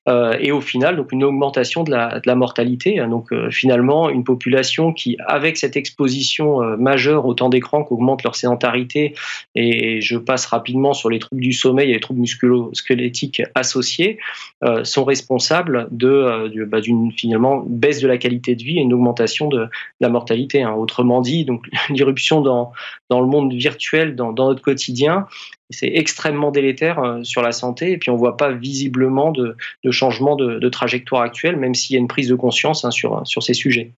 euh, 0.08 0.38
et 0.40 0.52
au 0.52 0.62
final, 0.62 0.96
donc 0.96 1.12
une 1.12 1.24
augmentation 1.24 1.84
de 1.84 1.92
la, 1.92 2.36
mortalité. 2.36 3.02
Donc 3.10 3.32
euh, 3.32 3.50
finalement, 3.50 4.10
une 4.10 4.24
population 4.24 4.94
qui, 4.94 5.18
avec 5.26 5.58
cette 5.58 5.78
exposition 5.78 6.62
euh, 6.62 6.78
majeure 6.78 7.26
au 7.26 7.34
temps 7.34 7.50
d'écran, 7.50 7.84
qu'augmente 7.84 8.24
leur 8.24 8.36
sédentarité, 8.36 9.14
et 9.56 10.02
je 10.02 10.18
passe 10.18 10.46
rapidement 10.46 10.94
sur 10.94 11.10
les 11.10 11.20
troubles 11.20 11.42
du 11.42 11.54
sommeil 11.54 11.90
et 11.90 11.94
les 11.94 12.00
troubles 12.00 12.20
musculo-squelettiques 12.22 13.42
associés, 13.56 14.20
sont 14.84 15.04
responsables 15.04 15.88
de, 15.92 16.66
bah, 16.66 16.82
d'une 16.82 17.12
finalement 17.12 17.64
baisse 17.68 18.02
de 18.02 18.08
la 18.08 18.18
qualité 18.18 18.56
de 18.56 18.64
vie 18.64 18.80
et 18.80 18.82
une 18.82 18.94
augmentation 18.94 19.48
de, 19.48 19.68
la 20.00 20.10
mortalité. 20.10 20.64
Hein. 20.64 20.74
Autrement 20.74 21.22
dit, 21.22 21.46
donc 21.46 21.66
l'irruption 21.90 22.42
dans, 22.42 22.72
le 23.10 23.28
monde 23.28 23.54
virtuel, 23.54 24.16
dans 24.16 24.34
notre 24.34 24.62
quotidien, 24.62 25.28
c'est 25.70 25.92
extrêmement 25.94 26.52
délétère 26.52 27.00
euh, 27.00 27.24
sur 27.24 27.42
la 27.42 27.52
santé 27.52 27.92
et 27.92 27.98
puis 27.98 28.10
on 28.10 28.16
voit 28.16 28.38
pas 28.38 28.52
visiblement 28.52 29.32
de, 29.32 29.56
changement 29.90 30.36
de, 30.36 30.70
trajectoire 30.70 31.22
actuelle, 31.22 31.58
même 31.58 31.74
s'il 31.74 31.96
y 31.96 31.98
a 31.98 32.00
une 32.00 32.08
prise 32.08 32.30
de 32.30 32.36
conscience 32.36 32.86
hein, 32.86 32.92
sur, 32.92 33.26
sur 33.26 33.42
ces 33.44 33.54
sujets. 33.54 33.92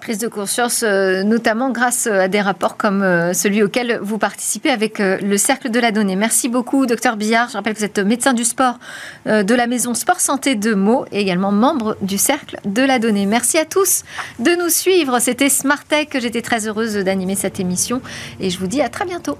Prise 0.00 0.18
de 0.18 0.28
conscience, 0.28 0.84
euh, 0.86 1.22
notamment 1.22 1.70
grâce 1.70 2.06
à 2.06 2.28
des 2.28 2.42
rapports 2.42 2.76
comme 2.76 3.02
euh, 3.02 3.32
celui 3.32 3.62
auquel 3.62 3.98
vous 4.02 4.18
participez 4.18 4.68
avec 4.68 4.98
le 4.98 5.36
Cercle 5.38 5.70
de 5.70 5.80
la 5.80 5.90
Donnée. 5.90 6.16
Merci 6.16 6.50
beaucoup, 6.50 6.84
docteur 6.84 7.16
Billard. 7.16 7.48
Je 7.48 7.54
rappelle 7.54 7.72
que 7.72 7.78
vous 7.78 7.84
êtes 7.84 7.98
médecin 7.98 8.34
du 8.34 8.44
sport 8.44 8.78
de 9.24 9.54
la 9.54 9.66
maison 9.66 9.94
Sport 9.94 10.20
Santé 10.20 10.54
de 10.54 10.74
Meaux 10.74 11.06
et 11.12 11.20
également 11.20 11.50
membre 11.50 11.96
du 12.02 12.18
Cercle 12.18 12.58
de 12.66 12.82
la 12.82 12.98
Donnée. 12.98 13.24
Merci 13.24 13.56
à 13.56 13.64
tous 13.64 14.04
de 14.38 14.50
nous 14.62 14.68
suivre. 14.68 15.18
C'était 15.18 15.48
Smart 15.48 15.82
Tech. 15.84 16.08
J'étais 16.14 16.42
très 16.42 16.68
heureuse 16.68 16.94
d'animer 16.94 17.34
cette 17.34 17.58
émission 17.58 18.02
et 18.38 18.50
je 18.50 18.58
vous 18.58 18.66
dis 18.66 18.82
à 18.82 18.90
très 18.90 19.06
bientôt. 19.06 19.38